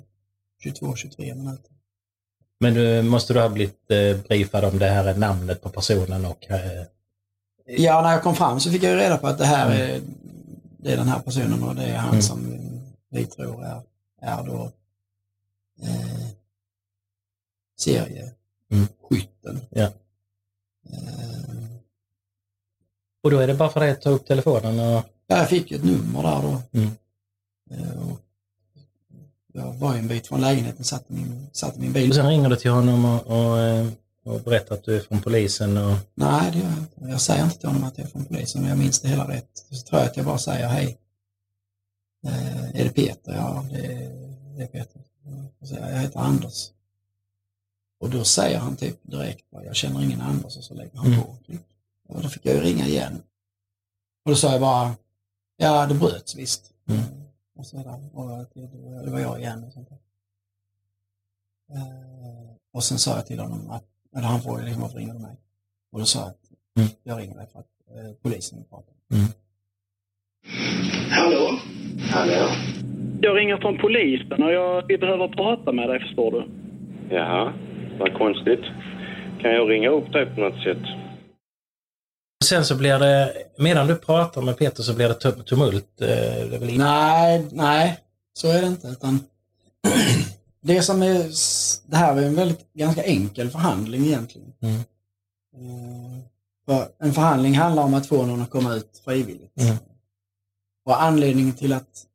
22-23 0.65 1.35
minuter. 1.35 1.71
Men 2.61 2.75
du 2.75 3.03
måste 3.03 3.33
du 3.33 3.41
ha 3.41 3.49
blivit 3.49 3.91
eh, 3.91 4.17
briefad 4.29 4.65
om 4.65 4.79
det 4.79 4.87
här 4.87 5.05
är 5.05 5.15
namnet 5.15 5.63
på 5.63 5.69
personen 5.69 6.25
och 6.25 6.51
eh, 6.51 6.85
Ja, 7.67 8.03
när 8.03 8.13
jag 8.13 8.23
kom 8.23 8.35
fram 8.37 8.61
så 8.61 8.71
fick 8.71 8.83
jag 8.83 8.93
ju 8.93 8.99
reda 8.99 9.19
på 9.19 9.27
att 9.27 9.39
det 9.39 9.45
här 9.45 9.67
Mm. 9.67 9.81
är, 9.91 10.01
det 10.79 10.93
är 10.93 10.97
den 10.97 11.09
här 11.09 11.21
personen 11.21 11.63
och 11.63 11.75
det 11.75 11.85
är 11.85 11.97
han 11.97 12.09
Mm. 12.11 12.23
som 12.23 12.59
vi 13.11 13.27
tror 13.27 13.65
är, 13.65 13.83
är 14.21 14.43
då 14.47 14.73
eh, 15.83 16.29
serieskytten. 17.79 18.37
Mm. 19.51 19.61
Ja. 19.71 19.83
Eh, 20.93 21.65
och 23.23 23.31
då 23.31 23.39
är 23.39 23.47
det 23.47 23.55
bara 23.55 23.69
för 23.71 23.81
dig 23.81 23.91
att 23.91 24.01
ta 24.03 24.11
upp 24.11 24.27
telefonen 24.27 24.79
och... 24.97 25.05
Ja, 25.31 25.37
jag 25.37 25.49
fick 25.49 25.71
ett 25.73 25.85
nummer 25.85 26.23
där 26.23 26.43
då. 26.43 26.63
Mm. 26.73 26.91
Eh, 27.71 28.09
och 28.11 28.21
jag 29.53 29.73
var 29.73 29.95
en 29.95 30.09
bit 30.09 30.27
från 30.27 30.41
lägenheten, 30.41 30.85
satte 30.85 31.13
min, 31.13 31.47
satte 31.53 31.81
min 31.81 31.93
bil. 31.93 32.09
Och 32.09 32.15
sen 32.15 32.29
ringer 32.29 32.49
du 32.49 32.57
till 32.57 32.71
honom 32.71 33.05
och, 33.05 33.27
och, 33.27 33.59
eh, 33.59 33.87
och 34.25 34.41
berättar 34.41 34.75
att 34.75 34.85
du 34.85 34.97
är 34.97 35.01
från 35.01 35.23
polisen 35.23 35.77
och... 35.77 35.97
Nej, 36.15 36.51
det 36.53 36.59
gör 36.59 36.69
jag 36.69 36.79
inte. 36.79 37.11
Jag 37.11 37.21
säger 37.21 37.45
inte 37.45 37.59
till 37.59 37.69
honom 37.69 37.85
att 37.85 37.99
jag 37.99 38.07
är 38.07 38.11
från 38.11 38.25
polisen, 38.25 38.61
men 38.61 38.71
jag 38.71 38.79
minns 38.79 39.01
det 39.01 39.09
hela 39.09 39.29
rätt. 39.29 39.65
Så 39.71 39.87
tror 39.87 40.01
jag 40.01 40.11
att 40.11 40.17
jag 40.17 40.27
bara 40.27 40.39
säger 40.39 40.69
hej. 40.69 40.99
Eh, 42.27 42.81
är 42.81 42.85
det 42.85 42.91
Peter? 42.91 43.33
Ja, 43.35 43.65
det 43.71 43.87
är, 43.87 44.09
det 44.57 44.63
är 44.63 44.67
Peter. 44.67 45.03
Säger 45.69 45.91
jag, 45.91 45.99
heter 46.01 46.21
Anders. 46.21 46.69
Och 48.01 48.11
då 48.11 48.25
säger 48.25 48.59
han 48.59 48.77
typ 48.77 48.99
direkt, 49.03 49.45
jag 49.51 49.77
känner 49.77 50.03
ingen 50.03 50.21
Anders 50.21 50.57
och 50.57 50.65
så 50.65 50.75
lägger 50.75 50.97
han 50.99 51.07
Mm. 51.07 51.21
på. 51.21 51.37
Typ. 51.47 51.61
Och 52.09 52.23
då 52.23 52.29
fick 52.29 52.47
jag 52.47 52.55
ju 52.55 52.61
ringa 52.61 52.87
igen. 52.87 53.23
Och 54.25 54.31
då 54.31 54.37
sa 54.37 54.53
jag 54.53 54.61
bara, 54.61 54.93
ja 55.61 55.87
det 55.87 55.95
bröts 55.95 56.37
visst. 56.37 56.73
Mm. 56.89 57.01
Och, 57.57 57.65
där, 57.73 58.19
och 58.19 58.47
det, 58.55 58.61
det 59.05 59.11
var 59.11 59.21
jag 59.21 59.39
igen. 59.41 59.65
Och, 59.65 59.73
sånt. 59.73 59.89
Eh, 59.91 59.97
och 62.73 62.85
sen 62.85 62.99
sa 62.99 63.17
jag 63.17 63.27
till 63.27 63.39
honom 63.41 63.71
att, 63.71 63.85
eller 64.17 64.27
han 64.29 64.41
frågade 64.41 64.65
liksom 64.65 64.83
varför 64.83 64.99
ringer 64.99 65.13
du 65.13 65.19
mig? 65.19 65.37
Och 65.93 65.99
då 65.99 66.05
sa 66.05 66.19
jag 66.21 66.29
att 66.29 66.37
Mm. 66.77 66.89
jag 67.03 67.21
ringer 67.21 67.37
dig 67.37 67.47
för 67.53 67.59
att 67.59 67.67
eh, 67.97 68.13
polisen 68.23 68.59
vill 68.59 68.69
prata. 68.69 68.93
Hallå? 71.11 71.59
Hallå? 72.11 72.49
Jag 73.21 73.37
ringer 73.37 73.57
från 73.57 73.79
polisen 73.79 74.43
och 74.43 74.53
jag, 74.53 74.87
vi 74.89 74.99
behöver 74.99 75.29
prata 75.29 75.73
med 75.73 75.89
dig, 75.89 76.01
förstår 76.01 76.31
du. 76.33 76.43
Jaha, 77.17 77.53
vad 77.99 78.15
konstigt. 78.15 78.65
Kan 79.41 79.51
jag 79.51 79.71
ringa 79.71 79.89
upp 79.89 80.13
dig 80.13 80.27
på 80.35 80.41
något 80.41 80.63
sätt? 80.63 80.85
Sen 82.45 82.65
så 82.65 82.75
blir 82.77 82.99
det, 82.99 83.35
medan 83.59 83.87
du 83.87 83.97
pratar 83.97 84.43
med 84.43 84.57
Peter 84.59 84.83
så 84.83 84.95
blir 84.95 85.09
det 85.09 85.15
tum- 85.21 85.43
tumult. 85.43 86.01
eh, 86.01 86.07
Det 86.09 86.55
är 86.55 86.59
väl 86.59 86.71
in... 86.71 86.79
Nej, 86.79 87.47
nej, 87.53 87.99
så 88.33 88.49
är 88.49 88.61
det 88.63 88.67
inte. 88.69 88.89
Utan 88.89 89.21
det 90.63 90.83
som 90.83 91.03
är, 91.03 91.31
det 91.91 91.97
här 91.97 92.17
är 92.17 92.23
en 92.27 92.35
väldigt 92.35 92.73
ganska 92.73 93.03
enkel 93.03 93.51
förhandling 93.51 94.05
egentligen. 94.07 94.53
Mm. 94.63 94.75
Eh, 95.57 96.19
För 96.67 96.89
en 96.99 97.13
förhandling 97.13 97.55
handlar 97.55 97.83
om 97.83 97.95
att 97.95 98.07
få 98.07 98.27
någon 98.27 98.43
att 98.43 98.51
komma 98.51 98.75
ut 98.75 99.01
frivilligt. 99.05 99.61
Mm. 99.61 99.77
Och 100.85 101.03
anledningen 101.03 101.53
till 101.53 101.73
att 101.73 102.07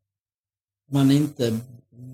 man 0.92 1.12
inte 1.12 1.60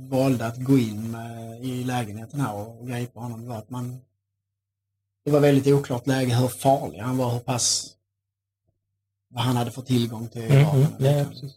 valde 0.10 0.46
att 0.46 0.58
gå 0.58 0.78
in 0.78 1.16
i 1.62 1.84
lägenheten 1.84 2.42
här 2.42 2.54
och, 2.54 2.80
och 2.82 2.88
gripa 2.88 3.20
honom 3.20 3.48
var 3.48 3.58
att 3.58 3.70
man 3.70 4.02
det 5.26 5.32
var 5.32 5.40
väldigt 5.40 5.68
oklart 5.74 6.08
läge 6.08 6.36
hur 6.36 6.48
farlig 6.48 7.00
han 7.00 7.18
var, 7.18 7.32
hur 7.32 7.40
pass 7.40 7.94
vad 9.32 9.44
han 9.44 9.56
hade 9.56 9.72
fått 9.72 9.86
tillgång 9.86 10.28
till 10.28 10.42
Mm, 10.44 10.66
mm, 10.70 10.86
ja, 11.00 11.26
precis. 11.30 11.52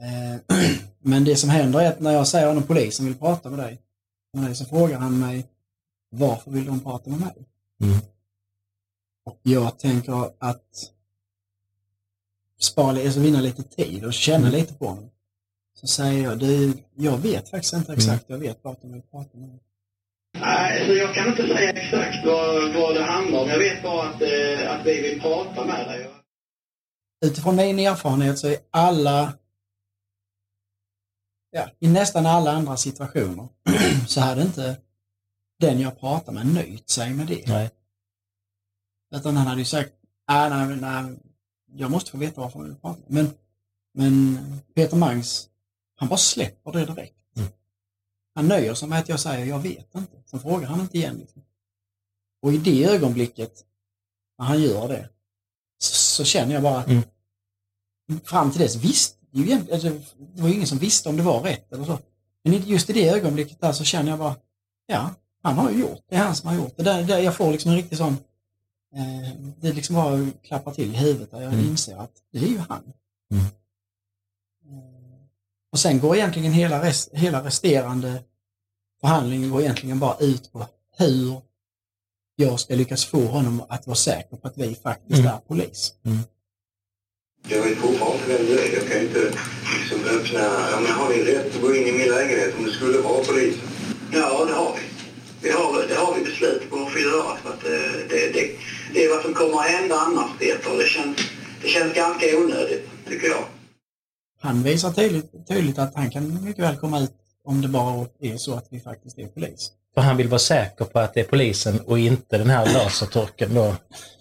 Eh, 0.00 0.56
Men 1.00 1.24
det 1.24 1.36
som 1.36 1.50
händer 1.50 1.80
är 1.80 1.88
att 1.88 2.00
när 2.00 2.12
jag 2.12 2.28
säger 2.28 2.56
att 2.56 2.68
polisen 2.68 3.06
vill 3.06 3.18
prata 3.18 3.50
med 3.50 3.58
dig, 3.58 3.80
med 4.32 4.44
dig 4.44 4.54
så 4.54 4.64
frågar 4.64 4.98
han 4.98 5.18
mig 5.20 5.46
varför 6.10 6.50
vill 6.50 6.66
de 6.66 6.80
prata 6.80 7.10
med 7.10 7.20
mig? 7.20 7.34
Mm. 7.82 7.98
Och 9.26 9.40
jag 9.42 9.78
tänker 9.78 10.30
att 10.38 10.92
spara, 12.60 12.90
alltså 12.90 13.20
vinna 13.20 13.40
lite 13.40 13.62
tid 13.62 14.04
och 14.04 14.12
känna 14.14 14.48
Mm. 14.48 14.60
lite 14.60 14.74
på 14.74 14.86
honom. 14.86 15.10
Så 15.80 15.86
säger 15.86 16.22
jag, 16.24 16.38
du, 16.38 16.72
jag 16.96 17.18
vet 17.18 17.48
faktiskt 17.50 17.74
inte 17.74 17.92
exakt, 17.92 18.24
jag 18.26 18.38
vet 18.38 18.66
att 18.66 18.82
de 18.82 18.92
vill 18.92 19.02
prata 19.02 19.38
med 19.38 19.48
mig. 19.48 19.58
Nej, 20.40 20.78
alltså 20.80 20.92
jag 20.94 21.14
kan 21.14 21.28
inte 21.28 21.42
säga 21.42 21.70
exakt 21.70 22.26
vad, 22.26 22.74
vad 22.74 22.94
det 22.94 23.02
handlar 23.02 23.40
om. 23.42 23.48
Jag 23.48 23.58
vet 23.58 23.82
bara 23.82 24.08
att, 24.08 24.22
eh, 24.22 24.72
att 24.74 24.86
vi 24.86 25.02
vill 25.02 25.20
prata 25.20 25.64
med 25.64 25.86
dig. 25.88 26.10
Utifrån 27.20 27.56
min 27.56 27.78
erfarenhet 27.78 28.38
så 28.38 28.48
är 28.48 28.56
alla, 28.70 29.32
ja, 31.50 31.70
i 31.78 31.88
nästan 31.88 32.26
alla 32.26 32.52
andra 32.52 32.76
situationer 32.76 33.48
så 34.08 34.20
hade 34.20 34.42
inte 34.42 34.76
den 35.58 35.80
jag 35.80 36.00
pratar 36.00 36.32
med 36.32 36.46
nöjt 36.46 36.90
sig 36.90 37.14
med 37.14 37.26
det. 37.26 37.46
Nej. 37.46 37.70
Utan 39.14 39.36
han 39.36 39.46
hade 39.46 39.60
ju 39.60 39.64
sagt, 39.64 39.92
nej, 40.28 40.50
nej, 40.50 40.76
nej, 40.76 41.18
jag 41.72 41.90
måste 41.90 42.10
få 42.10 42.18
veta 42.18 42.40
varför 42.40 42.58
vi 42.58 42.68
vill 42.68 42.76
prata. 42.76 43.02
Men, 43.06 43.30
men 43.94 44.38
Peter 44.74 44.96
Mangs, 44.96 45.48
han 45.96 46.08
bara 46.08 46.16
släpper 46.16 46.72
det 46.72 46.84
direkt. 46.84 47.36
Mm. 47.36 47.48
Han 48.34 48.48
nöjer 48.48 48.74
sig 48.74 48.88
med 48.88 48.98
att 48.98 49.08
jag 49.08 49.20
säger, 49.20 49.46
jag 49.46 49.58
vet 49.58 49.94
inte. 49.94 50.22
Sen 50.26 50.40
frågar 50.40 50.68
han 50.68 50.80
inte 50.80 50.98
igen. 50.98 51.18
Liksom. 51.18 51.42
Och 52.42 52.52
i 52.52 52.58
det 52.58 52.84
ögonblicket, 52.84 53.64
när 54.38 54.46
han 54.46 54.62
gör 54.62 54.88
det, 54.88 55.08
så, 56.18 56.24
känner 56.24 56.54
jag 56.54 56.62
bara 56.62 56.84
Mm. 56.84 57.02
fram 58.24 58.50
till 58.50 58.60
dess 58.60 58.76
ju 59.32 59.42
egentligen, 59.44 59.74
alltså, 59.74 59.88
det 60.34 60.42
var 60.42 60.48
ju 60.48 60.54
ingen 60.54 60.66
som 60.66 60.78
visste 60.78 61.08
om 61.08 61.16
det 61.16 61.22
var 61.22 61.40
rätt 61.40 61.72
eller 61.72 61.84
så. 61.84 61.98
Men 62.44 62.52
just 62.62 62.90
i 62.90 62.92
det 62.92 63.08
ögonblicket 63.08 63.60
där 63.60 63.72
så 63.72 63.84
känner 63.84 64.10
jag 64.10 64.18
bara, 64.18 64.36
ja, 64.86 65.10
han 65.42 65.54
har 65.58 65.70
ju 65.70 65.78
gjort, 65.80 66.00
det 66.08 66.14
är 66.16 66.20
han 66.20 66.36
som 66.36 66.48
har 66.48 66.56
gjort 66.56 66.76
det. 66.76 66.82
Där, 66.82 67.02
där 67.02 67.18
jag 67.18 67.36
får 67.36 67.52
liksom 67.52 67.70
en 67.70 67.76
riktig 67.76 67.98
sån, 67.98 68.16
eh, 68.94 69.30
det 69.60 69.72
liksom 69.72 69.94
bara 69.96 70.26
klappar 70.42 70.72
till 70.74 70.94
i 70.94 70.96
huvudet 70.96 71.30
där 71.30 71.40
jag 71.42 71.52
Mm. 71.52 71.66
inser 71.68 71.96
att 71.96 72.12
det 72.32 72.38
är 72.38 72.48
ju 72.48 72.58
han. 72.58 72.82
Mm. 73.32 73.44
Eh, 73.44 73.50
Och 75.72 75.78
sen 75.78 76.00
går 76.00 76.16
egentligen 76.16 76.52
hela, 76.52 76.82
rest, 76.84 77.08
hela 77.12 77.44
resterande 77.44 78.22
förhandlingen 79.00 79.50
går 79.50 79.60
egentligen 79.60 79.98
bara 79.98 80.16
ut 80.18 80.52
på 80.52 80.66
hur 80.96 81.40
jag 82.40 82.60
ska 82.60 82.74
lyckas 82.74 83.04
få 83.04 83.20
honom 83.20 83.62
att 83.68 83.86
vara 83.86 83.96
säker 83.96 84.36
på 84.36 84.48
att 84.48 84.58
vi 84.58 84.74
faktiskt 84.82 85.18
Mm. 85.20 85.32
är 85.34 85.38
polis. 85.48 85.94
Jag 87.48 87.62
vet 87.62 87.78
fortfarande 87.78 88.16
inte 88.18 88.28
vem 88.32 88.46
du 88.46 88.58
är. 88.60 88.74
Jag 88.78 88.88
kan 88.88 89.00
inte 89.00 89.20
liksom 89.80 90.00
öppna... 90.16 90.40
Ja, 90.72 90.80
men 90.82 90.92
har 90.92 91.08
ni 91.08 91.22
rätt 91.24 91.54
att 91.54 91.60
gå 91.62 91.74
in 91.74 91.86
i 91.86 91.92
min 91.92 92.08
lägenhet 92.08 92.54
om 92.58 92.64
det 92.64 92.72
skulle 92.72 92.98
vara 92.98 93.24
polisen? 93.24 93.68
Ja, 94.12 94.44
det 94.44 94.52
har 94.54 94.72
vi. 94.76 94.82
vi 95.42 95.50
har, 95.50 95.86
det 95.88 95.94
har 95.94 96.14
vi 96.14 96.24
beslut 96.24 96.70
på 96.70 96.76
att 96.76 96.92
få 96.92 96.98
göra. 96.98 97.36
För 97.36 97.50
att, 97.50 97.64
eh, 97.64 97.92
det, 98.10 98.32
det, 98.34 98.50
det 98.94 99.04
är 99.04 99.14
vad 99.14 99.22
som 99.24 99.34
kommer 99.34 99.58
att 99.58 99.70
hända 99.70 99.94
annars, 99.96 100.30
Peter. 100.38 100.78
Det 100.78 100.86
känns, 100.88 101.16
det 101.62 101.68
känns 101.68 101.94
ganska 101.94 102.26
onödigt, 102.38 102.84
tycker 103.08 103.26
jag. 103.28 103.44
Han 104.40 104.62
visar 104.62 104.92
tydligt, 104.92 105.48
tydligt 105.48 105.78
att 105.78 105.94
han 105.94 106.10
kan 106.10 106.44
mycket 106.44 106.64
väl 106.64 106.76
komma 106.76 107.00
ut 107.00 107.12
om 107.44 107.60
det 107.62 107.68
bara 107.68 108.06
är 108.20 108.36
så 108.36 108.54
att 108.54 108.66
vi 108.70 108.80
faktiskt 108.80 109.18
är 109.18 109.26
polis. 109.26 109.72
För 109.98 110.02
han 110.02 110.16
vill 110.16 110.28
vara 110.28 110.38
säker 110.38 110.84
på 110.84 110.98
att 110.98 111.14
det 111.14 111.20
är 111.20 111.24
polisen 111.24 111.80
och 111.80 111.98
inte 111.98 112.38
den 112.38 112.50
här 112.50 112.66
lasertorken 112.74 113.54
då. 113.54 113.74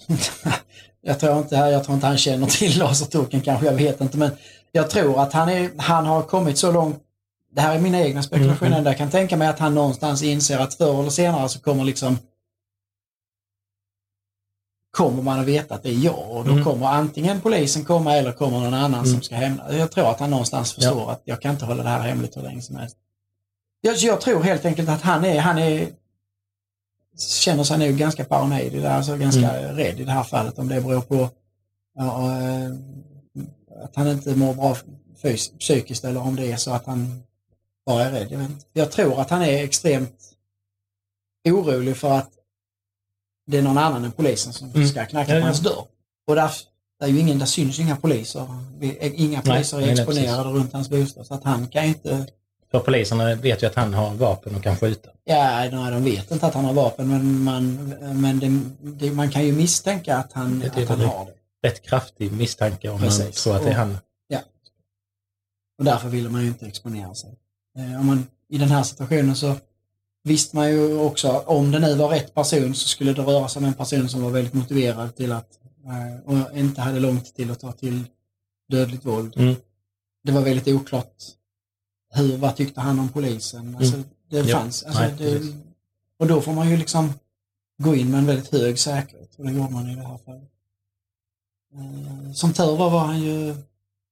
Jag 1.02 1.20
tror 1.20 1.38
inte, 1.38 1.56
jag 1.56 1.84
tror 1.84 1.96
inte 1.96 2.08
han 2.08 2.18
känner 2.18 2.48
till 2.48 2.80
lasertoken 2.80 3.42
kanske, 3.42 3.66
jag 3.66 3.74
vet 3.74 4.02
inte. 4.02 4.18
Men 4.18 4.32
jag 4.72 4.90
tror 4.90 5.22
att 5.22 5.34
han, 5.34 5.50
är, 5.50 5.70
han 5.78 6.06
har 6.06 6.22
kommit 6.22 6.58
så 6.58 6.72
långt, 6.72 7.00
det 7.56 7.62
här 7.62 7.76
är 7.76 7.80
mina 7.80 8.00
egna 8.02 8.24
spekulationer, 8.24 8.68
Mm, 8.68 8.74
mm. 8.80 8.86
jag 8.86 8.98
kan 8.98 9.10
tänka 9.10 9.38
mig 9.38 9.48
att 9.48 9.60
han 9.60 9.76
någonstans 9.76 10.24
inser 10.24 10.60
att 10.60 10.74
förr 10.74 11.00
eller 11.00 11.10
senare 11.10 11.50
så 11.50 11.60
kommer 11.60 11.84
liksom 11.84 12.18
kommer 14.92 15.24
man 15.24 15.40
att 15.40 15.46
veta 15.46 15.76
att 15.76 15.84
det 15.84 15.90
är 15.90 16.06
jag 16.06 16.32
och 16.32 16.46
då 16.46 16.52
Mm. 16.52 16.64
kommer 16.64 16.86
antingen 16.88 17.42
polisen 17.42 17.86
komma 17.86 18.14
eller 18.16 18.32
kommer 18.32 18.60
någon 18.60 18.74
annan 18.74 19.00
Mm. 19.00 19.06
som 19.12 19.22
ska 19.22 19.36
hämna. 19.36 19.74
Jag 19.74 19.92
tror 19.92 20.10
att 20.12 20.20
han 20.20 20.30
någonstans 20.30 20.74
förstår 20.74 21.02
Ja. 21.02 21.12
att 21.12 21.22
jag 21.24 21.42
kan 21.42 21.52
inte 21.52 21.66
hålla 21.66 21.84
det 21.84 21.90
här 21.90 22.00
hemligt 22.02 22.38
hur 22.38 22.42
länge 22.42 22.62
som 22.62 22.76
helst. 22.76 22.98
Jag, 23.82 23.96
jag 23.98 24.22
tror 24.22 24.42
helt 24.44 24.66
enkelt 24.66 24.90
att 24.90 25.02
han 25.02 25.26
är, 25.26 25.40
han 25.40 25.58
är 25.58 25.90
känner 27.18 27.64
sig 27.64 27.78
nog 27.78 27.98
ganska 27.98 28.26
paranoid 28.26 28.74
i 28.74 28.80
det 28.80 28.90
här, 28.90 28.98
alltså 28.98 29.18
ganska 29.18 29.50
Mm. 29.60 29.76
rädd 29.76 30.00
i 30.00 30.04
det 30.04 30.12
här 30.12 30.24
fallet 30.24 30.60
om 30.60 30.68
det 30.68 30.82
beror 30.82 31.02
på 31.02 31.30
ja, 31.96 32.38
eh, 32.42 32.72
att 33.84 33.96
han 33.96 34.08
inte 34.08 34.36
mår 34.36 34.54
bra 34.54 34.78
psykiskt 35.60 36.04
eller 36.06 36.22
om 36.22 36.36
det 36.36 36.52
är 36.52 36.58
så 36.58 36.72
att 36.72 36.86
han 36.86 37.24
bara 37.86 38.04
är 38.04 38.12
rädd. 38.12 38.28
Jag, 38.32 38.40
vet 38.40 38.50
inte. 38.50 38.66
jag 38.74 38.92
tror 38.92 39.22
att 39.22 39.30
han 39.30 39.42
är 39.42 39.64
extremt 39.64 40.34
orolig 41.50 41.98
för 41.98 42.12
att 42.12 42.32
det 43.48 43.58
är 43.58 43.62
någon 43.62 43.78
annan 43.78 44.06
än 44.06 44.12
polisen 44.12 44.54
som 44.54 44.70
Mm. 44.72 44.88
ska 44.88 45.06
knacka 45.06 45.32
Ja, 45.32 45.36
på 45.36 45.40
ja. 45.42 45.46
hans 45.46 45.60
dörr. 45.60 45.86
Och 46.28 46.36
där, 46.36 46.52
där, 47.00 47.08
är 47.08 47.12
ju 47.12 47.20
ingen, 47.20 47.40
där 47.40 47.46
syns 47.46 47.80
ju 47.80 47.84
inga 47.84 47.96
poliser. 47.96 48.48
Inga 48.82 49.38
Nej, 49.38 49.42
poliser 49.46 49.78
är 49.78 49.82
nej, 49.82 49.96
nej, 49.96 50.04
exponerade 50.04 50.50
runt 50.50 50.74
hans 50.74 50.90
bostad 50.90 51.28
så 51.28 51.34
att 51.34 51.44
han 51.44 51.68
kan 51.68 51.84
inte 51.86 52.28
För 52.72 52.80
poliserna 52.80 53.36
vet 53.36 53.64
ju 53.64 53.68
att 53.68 53.76
han 53.76 53.94
har 53.94 54.14
vapen 54.14 54.56
och 54.56 54.64
kan 54.64 54.78
skjuta. 54.78 55.10
Ja, 55.24 55.70
nej, 55.72 55.92
de 55.92 56.04
vet 56.04 56.32
inte 56.32 56.46
att 56.46 56.54
han 56.54 56.66
har 56.66 56.74
vapen 56.74 57.08
men, 57.08 57.44
man, 57.44 57.76
men 58.22 58.40
det, 58.40 58.62
det, 58.92 59.12
man 59.12 59.30
kan 59.30 59.46
ju 59.46 59.52
misstänka 59.54 60.18
att 60.18 60.34
han, 60.34 60.60
Det 60.60 60.84
att 60.84 60.90
han 60.90 61.00
har 61.02 61.26
det. 61.26 61.68
rätt 61.68 61.82
kraftig 61.82 62.32
misstanke 62.32 62.90
om 62.90 63.00
man 63.00 63.10
Precis. 63.10 63.44
tror 63.44 63.56
att 63.56 63.64
det 63.64 63.70
är 63.70 63.74
han. 63.76 63.98
Ja. 64.28 64.40
Och 65.80 65.86
därför 65.86 66.10
ville 66.10 66.30
man 66.30 66.42
ju 66.42 66.48
inte 66.48 66.66
exponera 66.66 67.16
sig. 67.16 67.38
Eh, 67.78 68.00
om 68.00 68.06
man, 68.06 68.28
I 68.50 68.58
den 68.58 68.70
här 68.72 68.84
situationen 68.84 69.36
så 69.36 69.56
visste 70.24 70.56
man 70.56 70.70
ju 70.70 70.98
också 71.00 71.44
om 71.46 71.72
det 71.72 71.80
nu 71.80 71.96
var 71.96 72.10
rätt 72.10 72.34
person 72.34 72.76
så 72.76 72.88
skulle 72.88 73.14
det 73.14 73.22
röra 73.22 73.48
sig 73.48 73.60
om 73.60 73.66
en 73.66 73.74
person 73.74 74.10
som 74.10 74.24
var 74.24 74.30
väldigt 74.30 74.54
motiverad 74.54 75.16
till 75.16 75.32
att 75.32 75.50
eh, 75.86 76.32
och 76.34 76.58
inte 76.58 76.82
hade 76.82 77.00
långt 77.00 77.36
till 77.36 77.52
att 77.52 77.60
ta 77.60 77.72
till 77.72 78.04
dödligt 78.70 79.06
våld. 79.06 79.34
Mm. 79.38 79.56
Det 80.24 80.32
var 80.32 80.42
väldigt 80.42 80.68
oklart 80.68 81.14
hur, 82.10 82.38
vad 82.38 82.56
tyckte 82.56 82.82
han 82.82 83.00
om 83.00 83.10
polisen? 83.10 83.76
Alltså, 83.76 83.96
Mm. 83.96 84.08
Det 84.30 84.38
Ja. 84.40 84.60
fanns, 84.60 84.84
alltså, 84.84 85.02
Nej, 85.02 85.14
det, 85.18 85.42
och 86.20 86.28
då 86.28 86.42
får 86.42 86.54
man 86.54 86.70
ju 86.70 86.78
liksom 86.78 87.14
gå 87.84 87.96
in 87.96 88.12
med 88.12 88.18
en 88.20 88.26
väldigt 88.26 88.52
hög 88.52 88.80
säkerhet 88.80 89.36
och 89.38 89.46
det 89.46 89.52
gjorde 89.52 89.74
man 89.74 89.90
i 89.90 89.96
det 89.96 90.02
här 90.08 90.18
fallet. 90.26 90.52
Eh, 91.74 92.32
Som 92.34 92.54
tur 92.54 92.76
var 92.78 92.90
var 92.90 93.00
han 93.06 93.22
ju 93.22 93.56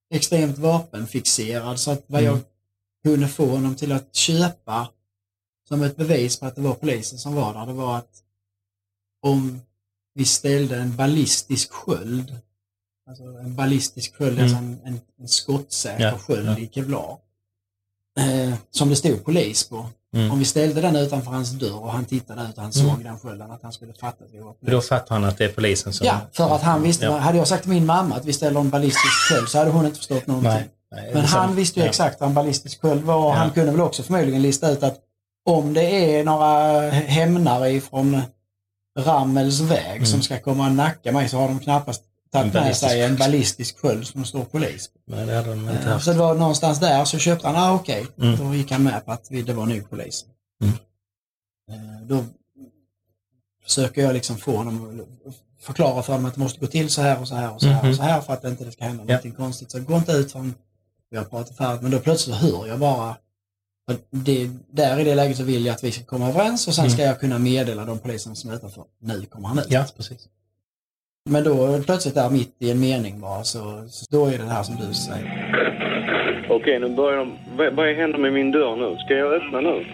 extremt 0.10 0.58
vapenfixerad 0.58 1.79
så 1.79 1.91
att 1.91 2.03
vad 2.08 2.23
jag 2.23 2.34
Mm. 2.34 2.45
kunde 3.03 3.27
få 3.27 3.45
honom 3.49 3.75
till 3.75 3.91
att 3.91 4.15
köpa 4.15 4.89
som 5.67 5.84
ett 5.84 5.97
bevis 5.97 6.39
på 6.39 6.45
att 6.45 6.55
det 6.55 6.62
var 6.62 6.73
polisen 6.73 7.19
som 7.19 7.34
var 7.36 7.53
där, 7.53 7.65
det 7.65 7.73
var 7.73 7.97
att 7.97 8.23
om 9.21 9.62
vi 10.13 10.25
ställde 10.25 10.77
en 10.77 10.95
ballistisk 10.95 11.71
sköld, 11.71 12.36
alltså 13.08 13.23
en 13.23 13.55
ballistisk 13.55 14.15
sköld, 14.15 14.39
Mm. 14.39 14.43
alltså 14.43 14.58
en, 14.58 14.79
en, 14.84 15.01
en 15.19 15.27
skottsäker 15.27 16.03
Ja, 16.03 16.17
sköld 16.17 16.47
ja. 16.47 16.58
i 16.60 16.69
kevlar, 16.71 17.17
eh, 18.19 18.54
som 18.71 18.89
det 18.89 18.95
stod 18.95 19.25
polis 19.25 19.69
på. 19.69 19.86
Mm. 20.15 20.32
Om 20.32 20.39
vi 20.39 20.45
ställde 20.45 20.82
den 20.82 20.95
utanför 20.95 21.32
hans 21.32 21.49
dörr 21.51 21.80
och 21.84 21.91
han 21.91 22.06
tittade 22.06 22.41
ut 22.41 22.58
och 22.58 22.63
han 22.63 22.71
Mm. 22.71 22.89
såg 22.95 23.04
den 23.04 23.19
skölden, 23.19 23.51
att 23.51 23.63
han 23.63 23.71
skulle 23.73 23.93
fatta 23.93 24.23
att 24.25 24.32
vi 24.34 24.39
var 24.39 24.54
För 24.63 24.71
då 24.71 24.82
fattar 24.82 25.15
han 25.15 25.23
att 25.23 25.38
det 25.38 25.45
är 25.45 25.49
polisen 25.49 25.93
som... 25.93 26.08
Ja, 26.08 26.17
för 26.32 26.56
att 26.56 26.62
han 26.62 26.82
visste, 26.82 27.06
Ja. 27.06 27.17
hade 27.17 27.38
jag 27.38 27.47
sagt 27.47 27.63
till 27.63 27.71
min 27.71 27.86
mamma 27.86 28.15
att 28.15 28.25
vi 28.25 28.34
ställer 28.34 28.60
en 28.60 28.69
ballistisk 28.69 29.13
sköld 29.30 29.49
så 29.49 29.58
hade 29.58 29.71
hon 29.71 29.86
inte 29.86 29.97
förstått 29.97 30.28
någonting. 30.28 30.51
Nej, 30.51 30.69
nej, 30.91 31.04
Men 31.13 31.21
det 31.21 31.28
han 31.28 31.47
sant. 31.47 31.58
visste 31.58 31.80
ju 31.80 31.84
Ja. 31.86 31.89
exakt 31.89 32.19
vad 32.19 32.30
en 32.30 32.34
ballistisk 32.36 32.82
sköld 32.82 33.04
var 33.04 33.15
och 33.15 33.23
Ja. 33.25 33.34
han 33.34 33.51
kunde 33.51 33.71
väl 33.71 33.82
också 33.82 34.04
förmodligen 34.04 34.41
lista 34.41 34.71
ut 34.71 34.84
att 34.84 34.97
om 35.45 35.73
det 35.73 36.15
är 36.15 36.23
några 36.23 36.89
hämnare 36.89 37.71
ifrån 37.71 38.21
Rammels 38.99 39.60
väg 39.60 39.95
Mm. 39.95 40.06
som 40.06 40.21
ska 40.21 40.39
komma 40.39 40.65
och 40.65 40.71
nacka 40.75 41.12
mig 41.12 41.30
så 41.30 41.38
har 41.38 41.47
de 41.47 41.60
knappast 41.60 42.04
tagit 42.41 42.53
med 42.53 42.77
sig 42.77 43.01
en 43.01 43.15
ballistisk 43.15 43.77
sköld 43.79 44.07
som 44.07 44.25
står 44.25 44.43
polis. 44.45 44.89
Nej, 45.07 45.25
det 45.25 45.33
hade 45.35 45.49
de 45.49 45.59
inte 45.69 45.71
Eh, 45.83 45.87
haft. 45.93 46.05
Så 46.05 46.11
det 46.11 46.17
var 46.19 46.35
någonstans 46.35 46.79
där 46.79 47.05
så 47.05 47.17
köpte 47.19 47.47
han, 47.47 47.55
ah, 47.55 47.73
okej, 47.75 48.07
Mm. 48.21 48.37
då 48.37 48.55
gick 48.55 48.71
han 48.71 48.83
med 48.83 49.05
på 49.05 49.11
att 49.11 49.27
det 49.29 49.53
var 49.53 49.65
nu 49.65 49.81
polisen. 49.89 50.29
Mm. 50.63 50.73
Eh, 51.71 52.01
Då 52.07 52.23
försöker 53.63 54.01
jag 54.01 54.13
liksom 54.13 54.37
få 54.37 54.55
honom 54.57 55.01
att 55.27 55.33
förklara 55.65 56.03
för 56.03 56.13
honom 56.13 56.25
att 56.25 56.33
det 56.35 56.39
måste 56.39 56.59
gå 56.59 56.67
till 56.67 56.89
så 56.89 57.01
här 57.01 57.21
och 57.21 57.27
så 57.27 57.35
här 57.35 57.53
och 57.53 57.61
så 57.61 57.67
här 57.67 57.81
Mhm. 57.81 57.89
och 57.89 57.95
så 57.95 58.01
här 58.03 58.21
för 58.21 58.33
att 58.33 58.41
det 58.41 58.49
inte 58.49 58.71
ska 58.71 58.83
hända 58.83 59.03
Ja. 59.03 59.07
någonting 59.07 59.31
konstigt. 59.31 59.71
Så 59.71 59.79
gå 59.79 59.95
inte 59.97 60.11
ut 60.11 60.31
förrän 60.31 60.53
vi 61.09 61.17
har 61.17 61.25
pratat 61.25 61.57
färdigt. 61.57 61.81
Men 61.81 61.91
då 61.91 61.99
plötsligt 61.99 62.35
hör 62.35 62.67
jag 62.67 62.79
bara 62.79 63.17
Det, 64.11 64.49
där 64.71 64.99
i 64.99 65.03
det 65.03 65.15
läget 65.15 65.37
så 65.37 65.43
vill 65.43 65.65
jag 65.65 65.73
att 65.73 65.83
vi 65.83 65.91
ska 65.91 66.03
komma 66.03 66.29
överens 66.29 66.67
och 66.67 66.75
sen 66.75 66.89
ska 66.91 67.01
Mm. 67.01 67.09
jag 67.11 67.19
kunna 67.19 67.39
meddela 67.39 67.85
de 67.85 67.99
poliserna 67.99 68.35
som 68.35 68.49
är 68.49 68.55
utanför. 68.55 68.83
Nu 69.01 69.25
kommer 69.25 69.47
han 69.47 69.59
ut. 69.59 69.65
Ja, 69.69 69.85
precis. 69.97 70.27
Men 71.29 71.43
då 71.43 71.79
plötsligt 71.85 72.15
där 72.15 72.29
mitt 72.29 72.55
i 72.59 72.71
en 72.71 72.79
mening 72.79 73.19
bara 73.21 73.43
så, 73.43 73.83
så 73.88 74.05
då 74.09 74.25
är 74.25 74.31
det 74.31 74.38
det 74.38 74.49
här 74.49 74.63
som 74.63 74.75
du 74.75 74.93
säger. 74.93 76.45
Okej, 76.49 76.79
nu 76.79 76.89
börjar 76.89 77.17
de... 77.17 77.31
Vad, 77.57 77.73
vad 77.73 77.95
händer 77.95 78.17
med 78.19 78.33
min 78.33 78.51
dörr 78.51 78.75
nu? 78.75 78.97
Ska 79.05 79.13
jag 79.13 79.33
öppna 79.33 79.61
nu? 79.61 79.85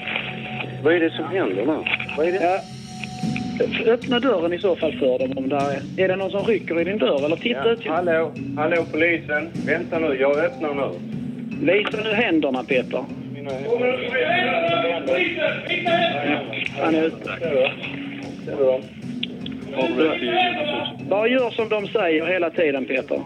Vad 0.84 0.94
är 0.94 1.00
det 1.00 1.10
som 1.12 1.26
händer 1.26 1.66
nu? 1.66 1.84
Vad 2.18 2.28
är 2.28 2.32
det? 2.32 2.44
Ja. 2.44 2.60
Öppna 3.94 4.20
dörren 4.20 4.54
i 4.54 4.60
så 4.60 4.76
fall 4.76 4.92
för 5.00 5.20
dem 5.20 5.38
om 5.38 5.50
där 5.50 5.72
är. 5.72 6.04
Är 6.04 6.08
det 6.08 6.16
någon 6.16 6.32
som 6.32 6.44
rycker 6.46 6.82
i 6.82 6.84
din 6.84 6.98
dörr 6.98 7.26
eller 7.26 7.36
titta 7.36 7.60
Ja, 7.66 7.72
ut? 7.72 7.88
hallå, 7.88 8.32
hallå 8.58 8.86
polisen. 8.92 9.50
Vänta 9.66 10.00
nu, 10.00 10.18
jag 10.20 10.38
öppnar 10.38 10.74
nu. 10.74 10.90
Visa 11.74 11.98
nu 12.04 12.14
händerna 12.14 12.64
Peter. 12.64 13.06
Han 16.82 16.96
är 16.96 17.04
ute. 17.04 17.24
Ser 18.46 18.58
du 18.58 18.66
dem? 18.66 18.82
Bara 21.10 21.28
gör 21.28 21.52
som 21.52 21.70
de 21.70 21.88
säger 21.88 22.26
hela 22.26 22.50
tiden 22.50 22.86
Peter. 22.86 23.24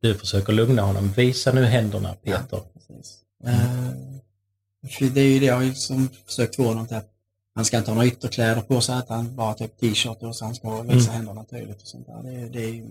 Du 0.00 0.14
försöker 0.14 0.52
lugna 0.52 0.82
honom. 0.82 1.12
Visa 1.16 1.52
nu 1.52 1.64
händerna, 1.64 2.14
Peter. 2.24 2.60
Eh, 3.46 3.90
för 4.90 5.04
det 5.14 5.20
är 5.20 5.24
ju 5.24 5.38
det 5.40 5.46
jag 5.46 5.54
har 5.54 6.24
försökt 6.26 6.56
få 6.56 6.62
honom 6.62 6.86
till 6.86 6.96
att 6.96 7.10
han 7.54 7.64
ska 7.64 7.76
inte 7.78 7.90
ha 7.90 7.94
några 7.94 8.06
ytterkläder 8.08 8.60
på 8.60 8.80
sig, 8.80 8.94
att 8.94 9.08
han 9.08 9.36
bara 9.36 9.54
typ 9.54 9.80
t-shirt 9.80 10.22
och 10.22 10.36
så 10.36 10.44
han 10.44 10.54
ska 10.54 10.82
visa 10.82 11.10
Mm. 11.10 11.16
händerna 11.26 11.44
tydligt 11.44 11.82
och 11.82 11.86
sånt 11.88 12.06
där. 12.06 12.22
Det, 12.30 12.48
det 12.48 12.64
är 12.64 12.68
ju 12.74 12.84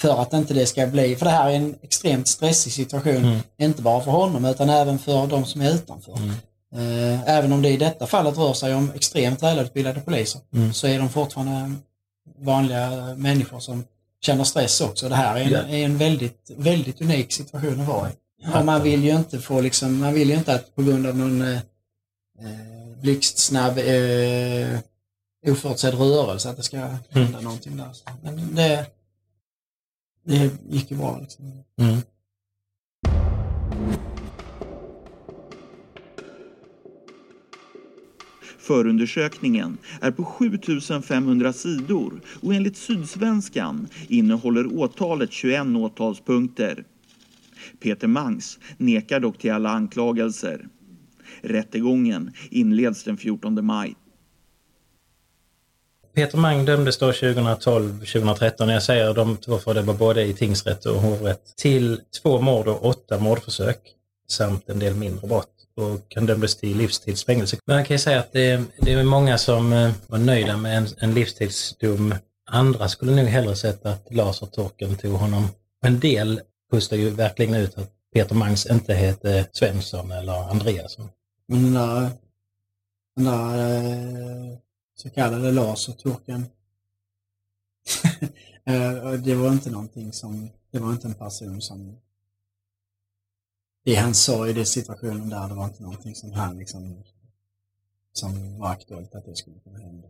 för 0.00 0.22
att 0.22 0.32
inte 0.32 0.54
det 0.54 0.66
ska 0.66 0.86
bli, 0.86 1.16
för 1.16 1.24
det 1.26 1.30
här 1.32 1.50
är 1.50 1.54
en 1.54 1.74
extremt 1.82 2.28
stressig 2.28 2.72
situation, 2.72 3.16
Mm. 3.16 3.38
inte 3.60 3.82
bara 3.82 4.00
för 4.00 4.10
honom 4.10 4.44
utan 4.44 4.70
även 4.70 4.98
för 4.98 5.26
de 5.26 5.44
som 5.44 5.60
är 5.60 5.74
utanför. 5.74 6.14
Eh, 6.74 7.28
Även 7.28 7.52
om 7.52 7.62
det 7.62 7.68
i 7.68 7.76
detta 7.76 8.06
fallet 8.06 8.36
rör 8.38 8.52
sig 8.52 8.74
om 8.74 8.92
extremt 8.94 9.42
välutbildade 9.42 10.00
poliser 10.00 10.40
Mm. 10.54 10.72
så 10.72 10.86
är 10.86 10.98
de 10.98 11.08
fortfarande 11.08 11.74
vanliga 12.38 13.14
människor 13.16 13.60
som 13.60 13.84
känner 14.20 14.44
stress 14.44 14.80
också. 14.80 15.08
Det 15.08 15.14
här 15.14 15.36
är 15.36 15.40
en, 15.44 15.50
Ja. 15.50 15.58
är 15.58 15.84
en 15.84 15.98
väldigt, 15.98 16.50
väldigt 16.56 17.00
unik 17.00 17.32
situation 17.32 17.80
att 17.80 17.88
vara 17.88 18.10
i. 18.10 18.12
Och 18.58 18.64
man 18.64 18.82
vill 18.82 19.04
ju 19.04 19.16
inte 19.16 19.38
få 19.38 19.60
liksom, 19.60 19.98
man 19.98 20.14
vill 20.14 20.30
ju 20.30 20.36
inte 20.36 20.54
att 20.54 20.74
på 20.74 20.82
grund 20.82 21.06
av 21.06 21.16
någon 21.16 21.42
eh, 21.42 21.56
eh, 22.40 22.96
blixtsnabb 23.00 23.78
eh, 23.78 24.78
oförutsedd 25.46 25.94
rörelse 25.94 26.50
att 26.50 26.56
det 26.56 26.62
ska 26.62 26.78
hända 27.10 27.40
någonting 27.40 27.76
där. 27.76 27.92
Så, 27.92 28.04
Men 28.22 28.54
det, 28.54 28.86
det 30.26 30.50
gick 30.70 30.90
ju 30.90 30.96
bra 30.96 31.18
liksom. 31.20 31.62
Mm. 31.80 32.02
Förundersökningen 38.62 39.78
är 40.00 40.10
på 40.10 40.24
7500 40.24 41.52
sidor 41.52 42.20
och 42.42 42.54
enligt 42.54 42.76
Sydsvenskan 42.76 43.88
innehåller 44.08 44.78
åtalet 44.78 45.32
21 45.32 45.66
åtalspunkter. 45.76 46.84
Peter 47.82 48.06
Mangs 48.06 48.58
nekar 48.76 49.20
dock 49.20 49.38
till 49.38 49.52
alla 49.52 49.70
anklagelser. 49.70 50.68
Rättegången 51.40 52.32
inleds 52.50 53.04
den 53.04 53.16
14 53.16 53.64
maj. 53.66 53.94
Peter 56.14 56.38
Mang 56.38 56.64
dömdes 56.64 56.98
då 56.98 57.10
2012-2013, 57.10 58.72
jag 58.72 58.82
säger 58.82 59.14
de 59.14 59.36
två 59.36 59.58
för 59.58 59.74
det 59.74 59.82
var 59.82 59.94
både 59.94 60.22
i 60.22 60.34
tingsrätt 60.34 60.86
och 60.86 60.94
hovrätt, 60.94 61.56
till 61.56 62.00
två 62.22 62.40
mord 62.40 62.68
och 62.68 62.86
åtta 62.86 63.18
mordförsök 63.18 63.78
samt 64.28 64.68
en 64.68 64.78
del 64.78 64.94
mindre 64.94 65.28
brott 65.28 65.61
och 65.74 66.12
han 66.14 66.26
dömdes 66.26 66.56
till 66.56 66.76
livstidsfängelse. 66.76 67.56
Men 67.66 67.76
Man 67.76 67.84
kan 67.84 67.94
ju 67.94 67.98
säga 67.98 68.20
att 68.20 68.32
det, 68.32 68.64
det 68.78 68.92
är 68.92 69.04
många 69.04 69.38
som 69.38 69.72
eh, 69.72 69.92
var 70.06 70.18
nöjda 70.18 70.56
med 70.56 70.78
en, 70.78 70.86
en 70.98 71.14
livstidsdom. 71.14 72.14
Andra 72.50 72.88
skulle 72.88 73.14
nog 73.16 73.26
hellre 73.26 73.56
sett 73.56 73.86
att 73.86 74.06
lasertorken 74.10 74.96
tog 74.96 75.12
honom. 75.12 75.48
En 75.84 76.00
del 76.00 76.40
pustar 76.70 76.96
ju 76.96 77.10
verkligen 77.10 77.54
ut 77.54 77.78
att 77.78 77.90
Peter 78.14 78.34
Mangs 78.34 78.66
inte 78.66 78.94
hette 78.94 79.48
Svensson 79.52 80.10
eller 80.10 80.50
Andreasson. 80.50 81.08
Men 81.46 81.62
den 81.62 81.74
där, 81.74 82.10
den 83.16 83.24
där 83.24 83.76
eh, 83.76 84.58
så 84.96 85.10
kallade 85.10 85.52
laserturken, 85.52 86.46
eh, 88.64 89.12
det 89.12 89.34
var 89.34 89.52
inte 89.52 89.70
någonting 89.70 90.12
som, 90.12 90.50
det 90.70 90.78
var 90.78 90.90
inte 90.90 91.08
en 91.08 91.14
person 91.14 91.60
som, 91.60 91.96
det 93.84 93.94
han 93.94 94.14
sa 94.14 94.48
i 94.48 94.52
den 94.52 94.66
situationen 94.66 95.28
där, 95.28 95.48
det 95.48 95.54
var 95.54 95.64
inte 95.64 95.82
någonting 95.82 96.14
som 96.14 96.32
han 96.32 96.58
liksom, 96.58 97.02
som 98.12 98.58
var 98.58 98.68
aktuellt 98.70 99.14
att 99.14 99.24
det 99.24 99.36
skulle 99.36 99.58
kunna 99.60 99.78
hända. 99.78 100.08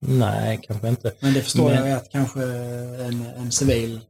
Nej, 0.00 0.60
kanske 0.62 0.88
inte. 0.88 1.12
Men 1.20 1.34
det 1.34 1.42
förstår 1.42 1.70
Men- 1.70 1.88
jag 1.88 1.96
att 1.98 2.10
kanske 2.10 2.42
en, 2.42 3.26
en 3.26 3.52
civil, 3.52 4.00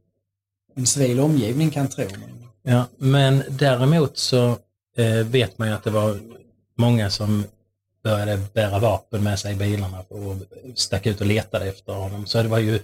en 0.75 0.85
civil 0.85 1.19
omgivning 1.19 1.69
kan 1.71 1.87
tro. 1.89 2.05
Men, 2.11 2.33
Ja, 2.61 2.85
men 2.97 3.43
däremot 3.49 4.17
så 4.17 4.57
eh, 4.97 5.15
vet 5.25 5.57
man 5.57 5.67
ju 5.67 5.73
att 5.73 5.83
det 5.83 5.89
var 5.91 6.19
många 6.77 7.09
som 7.09 7.43
började 8.03 8.41
bära 8.53 8.79
vapen 8.79 9.23
med 9.23 9.39
sig 9.39 9.53
i 9.53 9.55
bilarna 9.55 9.99
och 10.01 10.35
stack 10.75 11.05
ut 11.05 11.21
och 11.21 11.27
letade 11.27 11.65
efter 11.69 11.93
honom. 11.93 12.25
Så 12.25 12.43
det 12.43 12.49
var 12.49 12.59
ju, 12.59 12.79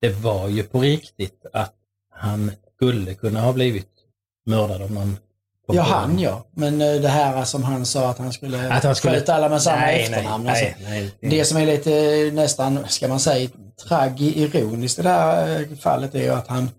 det 0.00 0.10
var 0.10 0.48
ju 0.48 0.62
på 0.62 0.80
riktigt 0.80 1.46
att 1.52 1.74
han 2.10 2.52
skulle 2.76 3.14
kunna 3.14 3.40
ha 3.40 3.52
blivit 3.52 3.88
mördad 4.46 4.82
av 4.82 4.90
någon. 4.92 5.16
Ja, 5.66 5.82
han 5.82 6.18
ja. 6.18 6.44
Men 6.50 6.80
eh, 6.80 6.94
det 7.00 7.08
här 7.08 7.44
som 7.44 7.62
han 7.64 7.86
sa 7.86 8.08
att 8.10 8.18
han 8.18 8.32
skulle, 8.32 8.72
Att 8.76 8.84
han 8.84 8.94
skulle- 8.94 9.14
skjuta 9.18 9.34
alla 9.34 9.48
med 9.48 9.62
samma 9.62 9.76
Nej, 9.80 10.02
efternamn. 10.02 10.44
nej, 10.44 10.74
alltså. 10.76 10.90
nej. 10.90 11.10
Det 11.20 11.44
som 11.44 11.58
är 11.58 11.66
lite 11.66 11.90
nästan, 12.32 12.78
ska 12.88 13.08
man 13.08 13.20
säga, 13.20 13.48
tragi-ironiskt 13.88 14.98
i 14.98 15.02
det 15.02 15.08
här 15.08 15.60
eh, 15.60 15.76
fallet 15.76 16.14
är 16.14 16.22
ju 16.22 16.30
att 16.30 16.48
han, 16.48 16.70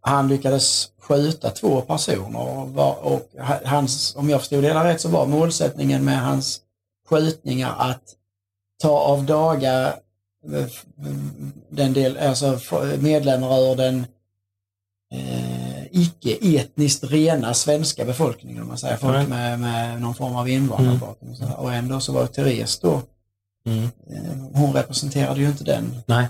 han 0.00 0.28
lyckades 0.28 0.88
skjuta 1.00 1.50
två 1.50 1.80
personer 1.80 2.40
och, 2.40 2.68
var, 2.70 2.94
och 3.06 3.20
ha- 3.40 3.60
hans, 3.64 4.16
om 4.16 4.30
jag 4.30 4.40
förstod 4.40 4.62
det 4.62 4.68
hela 4.68 4.84
rätt 4.84 5.00
så 5.00 5.08
var 5.08 5.26
målsättningen 5.26 6.04
med 6.04 6.20
hans 6.20 6.60
skjutningar 7.08 7.74
att 7.78 8.02
ta 8.82 8.90
av 8.98 9.24
daga 9.24 9.86
eh, 10.52 10.64
f- 10.66 10.84
den 11.70 11.92
del, 11.92 12.18
alltså 12.18 12.58
medlemmar 12.98 13.58
ur 13.72 13.76
den 13.76 14.06
eh, 15.14 15.67
icke-etniskt 15.92 17.04
rena 17.04 17.54
svenska 17.54 18.04
befolkningen, 18.04 18.62
om 18.62 18.68
man 18.68 18.78
säger, 18.78 18.96
folk 18.96 19.28
med, 19.28 19.60
med 19.60 20.00
någon 20.00 20.14
form 20.14 20.36
av 20.36 20.48
invandrarbakgrund. 20.48 21.32
och 21.42 21.48
här. 21.48 21.56
Och 21.58 21.72
ändå 21.74 22.00
så 22.00 22.12
var 22.12 22.26
Therese 22.26 22.78
då, 22.80 23.02
Mm. 23.66 23.84
eh, 23.84 24.32
hon 24.52 24.72
representerade 24.72 25.40
ju 25.40 25.46
inte 25.48 25.64
den. 25.64 26.02
Nej. 26.06 26.28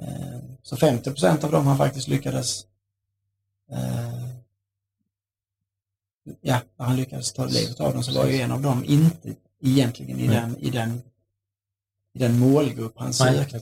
Eh, 0.00 0.38
så 0.62 0.76
50 0.76 1.10
procent 1.10 1.44
av 1.44 1.50
dem 1.50 1.66
han 1.66 1.76
faktiskt 1.78 2.08
lyckades 2.08 2.64
eh, 3.72 4.26
ja, 6.40 6.60
när 6.78 6.86
han 6.86 6.96
lyckades 6.96 7.32
ta 7.32 7.44
livet 7.44 7.80
av 7.80 7.92
dem 7.92 8.02
så 8.02 8.12
var 8.20 8.26
ju 8.26 8.40
en 8.40 8.52
av 8.52 8.62
dem 8.62 8.84
inte 8.86 9.34
egentligen 9.62 10.20
i 10.20 10.26
Nej. 10.26 10.36
den, 10.36 10.56
i 10.58 10.70
den, 10.70 11.02
i 12.14 12.18
den 12.18 12.38
målgrupp 12.38 12.94
han 12.96 13.12
sökte. 13.12 13.60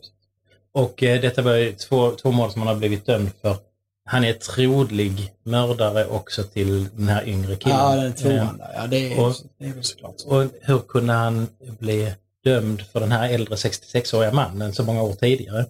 Och 0.72 1.03
eh, 1.03 1.20
detta 1.20 1.42
var 1.42 1.55
ju 1.55 1.72
två, 1.72 2.11
två 2.11 2.31
mål 2.33 2.53
som 2.53 2.61
han 2.61 2.68
har 2.68 2.77
blivit 2.77 3.07
dömd 3.07 3.31
för. 3.42 3.57
Han 4.06 4.24
är 4.24 4.32
trolig 4.32 5.32
mördare 5.42 6.06
också 6.06 6.42
till 6.42 6.88
den 6.96 7.08
här 7.08 7.28
yngre 7.28 7.56
killen. 7.56 7.78
Ja, 7.78 7.96
den 7.96 8.12
tvåan 8.12 8.36
Eh, 8.38 8.52
där. 8.56 8.72
Ja, 8.74 8.86
det 8.86 9.12
är, 9.12 9.26
och- 9.26 9.34
det 9.58 9.66
är 9.66 9.72
väl 9.72 9.84
såklart 9.84 10.14
så. 10.20 10.28
Och 10.28 10.50
hur 10.60 10.78
kunde 10.78 11.12
han 11.12 11.48
bli 11.78 12.12
dömd 12.44 12.82
för 12.82 13.00
den 13.00 13.12
här 13.12 13.28
äldre 13.28 13.54
66-åriga 13.56 14.32
mannen 14.32 14.72
så 14.72 14.82
många 14.82 15.02
år 15.02 15.12
tidigare? 15.12 15.66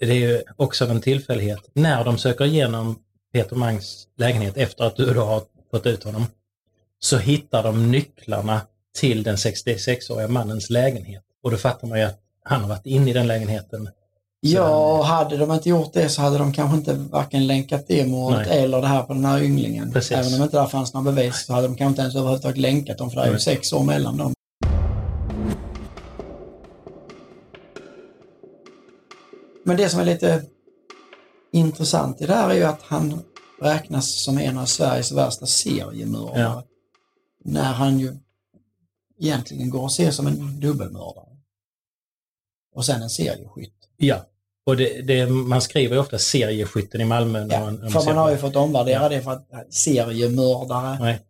Det 0.00 0.06
är 0.06 0.14
ju 0.14 0.42
också 0.56 0.84
en 0.86 1.00
tillfällighet. 1.00 1.60
När 1.72 2.04
de 2.04 2.18
söker 2.18 2.44
igenom 2.44 2.98
Peter 3.32 3.56
Mangs 3.56 4.06
lägenhet 4.16 4.56
efter 4.56 4.84
att 4.84 4.96
du 4.96 5.14
då 5.14 5.24
har 5.24 5.42
fått 5.70 5.86
ut 5.86 6.04
honom 6.04 6.26
så 6.98 7.18
hittar 7.18 7.62
de 7.62 7.90
nycklarna 7.90 8.60
till 8.98 9.22
den 9.22 9.36
66-åriga 9.36 10.28
mannens 10.28 10.70
lägenhet. 10.70 11.22
Och 11.42 11.50
då 11.50 11.56
fattar 11.56 11.88
man 11.88 11.98
ju 11.98 12.04
att 12.04 12.18
han 12.44 12.60
har 12.60 12.68
varit 12.68 12.86
inne 12.86 13.10
i 13.10 13.12
den 13.12 13.26
lägenheten. 13.26 13.88
Ja, 14.42 14.98
och 14.98 15.04
hade 15.04 15.36
de 15.36 15.52
inte 15.52 15.68
gjort 15.68 15.92
det 15.92 16.08
så 16.08 16.22
hade 16.22 16.38
de 16.38 16.52
kanske 16.52 16.76
inte 16.76 16.94
varken 16.94 17.46
länkat 17.46 17.84
det 17.88 18.06
Nej. 18.06 18.58
eller 18.58 18.80
det 18.80 18.86
här 18.86 19.02
på 19.02 19.12
den 19.12 19.24
här 19.24 19.42
ynglingen. 19.42 19.92
Precis. 19.92 20.12
Även 20.12 20.34
om 20.34 20.42
inte 20.42 20.56
där 20.56 20.66
fanns 20.66 20.94
några 20.94 21.12
bevis 21.12 21.46
så 21.46 21.52
hade 21.52 21.66
de 21.66 21.76
kanske 21.76 21.90
inte 21.90 22.02
ens 22.02 22.14
överhuvudtaget 22.16 22.58
länkat 22.58 22.98
dem 22.98 23.10
för 23.10 23.20
det 23.20 23.26
är 23.26 23.32
ju 23.32 23.38
sex 23.38 23.72
år 23.72 23.84
mellan 23.84 24.16
dem. 24.16 24.34
Men 29.64 29.76
det 29.76 29.88
som 29.88 30.00
är 30.00 30.04
lite 30.04 30.42
intressant 31.52 32.20
i 32.20 32.26
det 32.26 32.34
här 32.34 32.50
är 32.50 32.54
ju 32.54 32.64
att 32.64 32.82
han 32.82 33.22
räknas 33.60 34.22
som 34.24 34.38
en 34.38 34.58
av 34.58 34.66
Sveriges 34.66 35.12
värsta 35.12 35.46
seriemördare. 35.46 36.40
Ja. 36.40 36.64
När 37.44 37.72
han 37.72 37.98
ju 37.98 38.16
egentligen 39.18 39.70
går 39.70 39.86
att 39.86 39.92
se 39.92 40.12
som 40.12 40.26
en 40.26 40.60
dubbelmördare. 40.60 41.36
Och 42.74 42.84
sen 42.84 43.02
en 43.02 43.10
serieskytt. 43.10 43.88
Ja. 43.96 44.26
Och 44.66 44.76
det, 44.76 45.02
det, 45.02 45.26
man 45.26 45.62
skriver 45.62 45.94
ju 45.94 46.00
ofta 46.00 46.18
serieskytten 46.18 47.00
i 47.00 47.04
Malmö. 47.04 47.46
Ja, 47.50 47.60
man, 47.60 47.74
när 47.74 47.90
för 47.90 48.04
man 48.04 48.16
har 48.16 48.30
ju 48.30 48.36
fått 48.36 48.56
omvärdera 48.56 49.08
det 49.08 49.22
för 49.22 49.30
att 49.30 49.52
äh, 49.52 49.58
seriemördare, 49.70 50.98
Nej. 51.00 51.20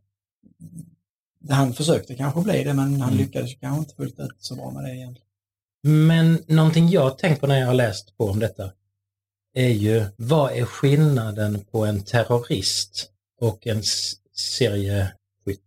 han 1.50 1.72
försökte 1.74 2.14
kanske 2.14 2.40
bli 2.40 2.64
det 2.64 2.74
men 2.74 3.00
han 3.00 3.12
Mm. 3.12 3.18
lyckades 3.18 3.54
kanske 3.60 3.78
inte 3.78 3.94
fullt 3.94 4.20
ut 4.20 4.36
så 4.38 4.54
bra 4.54 4.70
med 4.70 4.84
det 4.84 4.96
egentligen. 4.96 5.26
Men 5.82 6.44
någonting 6.46 6.88
jag 6.88 7.18
tänkt 7.18 7.40
på 7.40 7.46
när 7.46 7.58
jag 7.60 7.66
har 7.66 7.74
läst 7.74 8.16
på 8.16 8.24
om 8.28 8.38
detta 8.38 8.72
är 9.54 9.68
ju 9.68 10.04
vad 10.16 10.52
är 10.52 10.64
skillnaden 10.64 11.64
på 11.70 11.84
en 11.86 12.02
terrorist 12.02 13.10
och 13.40 13.66
en 13.66 13.82
serieskytt? 14.34 15.60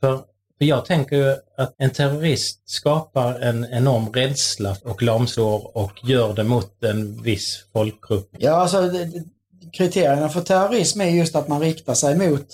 För, 0.00 0.24
för 0.58 0.64
jag 0.64 0.84
tänker 0.84 1.16
ju 1.16 1.36
att 1.56 1.74
en 1.78 1.90
terrorist 1.90 2.68
skapar 2.70 3.40
en 3.40 3.64
enorm 3.70 4.12
rädsla 4.12 4.76
och 4.84 5.02
lamslår 5.02 5.76
och 5.76 5.92
gör 6.04 6.34
det 6.34 6.44
mot 6.44 6.82
en 6.84 7.22
viss 7.22 7.64
folkgrupp. 7.72 8.30
Ja, 8.38 8.52
alltså 8.52 8.80
det, 8.80 9.24
kriterierna 9.72 10.28
för 10.28 10.40
terrorism 10.40 11.00
är 11.00 11.08
just 11.10 11.36
att 11.36 11.48
man 11.48 11.60
riktar 11.60 11.94
sig 11.94 12.18
mot 12.30 12.46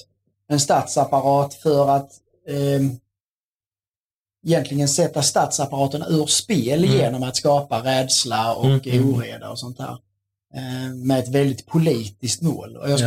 en 0.49 0.61
statsapparat 0.61 1.55
för 1.55 1.89
att 1.97 2.11
eh, 2.49 2.81
egentligen 4.47 4.89
sätta 4.89 5.23
statsapparaten 5.23 6.03
ur 6.09 6.27
spel 6.27 6.85
Mm. 6.85 6.97
genom 6.97 7.23
att 7.23 7.37
skapa 7.37 7.79
rädsla 7.85 8.55
och 8.55 8.65
Mm, 8.65 8.81
mm. 8.85 9.15
oreda 9.15 9.51
och 9.51 9.59
sånt 9.59 9.79
där. 9.79 9.97
Eh, 10.55 10.95
med 10.95 11.19
ett 11.19 11.29
väldigt 11.29 11.67
politiskt 11.67 12.43
mål. 12.43 12.77
Och 12.77 12.91
jag 12.91 13.01
Ja. 13.01 13.07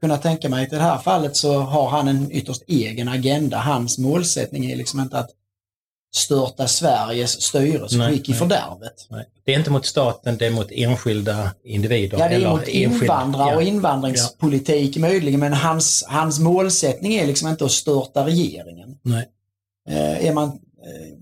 Kunna 0.00 0.16
tänka 0.18 0.48
mig 0.48 0.66
att 0.66 0.72
i 0.72 0.76
det 0.76 0.82
här 0.82 0.98
fallet 0.98 1.36
så 1.36 1.58
har 1.58 1.88
han 1.88 2.08
en 2.08 2.32
ytterst 2.32 2.62
egen 2.66 3.08
agenda. 3.08 3.58
Hans 3.58 3.98
målsättning 3.98 4.70
är 4.70 4.76
liksom 4.76 5.00
inte 5.00 5.18
att 5.18 5.30
störta 6.14 6.66
Sveriges 6.68 7.42
styrelseskick 7.42 7.98
i 7.98 7.98
Nej, 7.98 8.22
nej. 8.28 8.34
fördärvet. 8.38 9.06
Nej. 9.10 9.24
Det 9.44 9.54
är 9.54 9.58
inte 9.58 9.70
mot 9.70 9.86
staten, 9.86 10.36
det 10.38 10.46
är 10.46 10.50
mot 10.50 10.70
enskilda 10.70 11.54
individer. 11.64 12.18
Ja, 12.18 12.28
det 12.28 12.34
är 12.44 12.48
mot 12.48 12.68
invandrare 12.68 13.56
och 13.56 13.62
Ja. 13.62 13.66
invandringspolitik 13.66 14.96
möjligen, 14.96 15.40
men 15.40 15.52
hans, 15.52 16.04
hans 16.08 16.38
målsättning 16.38 17.14
är 17.14 17.26
liksom 17.26 17.48
inte 17.48 17.64
att 17.64 17.70
störta 17.72 18.26
regeringen. 18.26 18.98
Nej. 19.02 19.28
Eh, 19.88 20.26
är 20.26 20.32
man, 20.32 20.48
eh, 20.48 21.16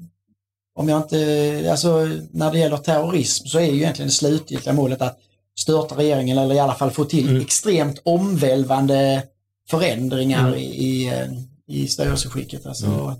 om 0.74 0.88
jag 0.88 1.02
inte, 1.02 1.68
alltså 1.70 2.08
när 2.30 2.52
det 2.52 2.58
gäller 2.58 2.76
terrorism 2.76 3.46
så 3.46 3.58
är 3.58 3.64
ju 3.66 3.76
egentligen 3.76 4.08
det 4.08 4.14
slutgiltiga 4.14 4.72
målet 4.72 5.02
att 5.02 5.18
störta 5.58 5.96
regeringen 5.96 6.38
eller 6.38 6.54
i 6.54 6.58
alla 6.58 6.74
fall 6.74 6.90
få 6.90 7.04
till 7.04 7.28
Mm. 7.28 7.42
extremt 7.42 8.00
omvälvande 8.04 9.22
förändringar 9.70 10.48
Mm. 10.48 10.58
i, 10.60 11.12
i, 11.66 11.88
styrelseskicket. 11.88 12.66
Alltså, 12.66 12.86
Mm. 12.86 13.14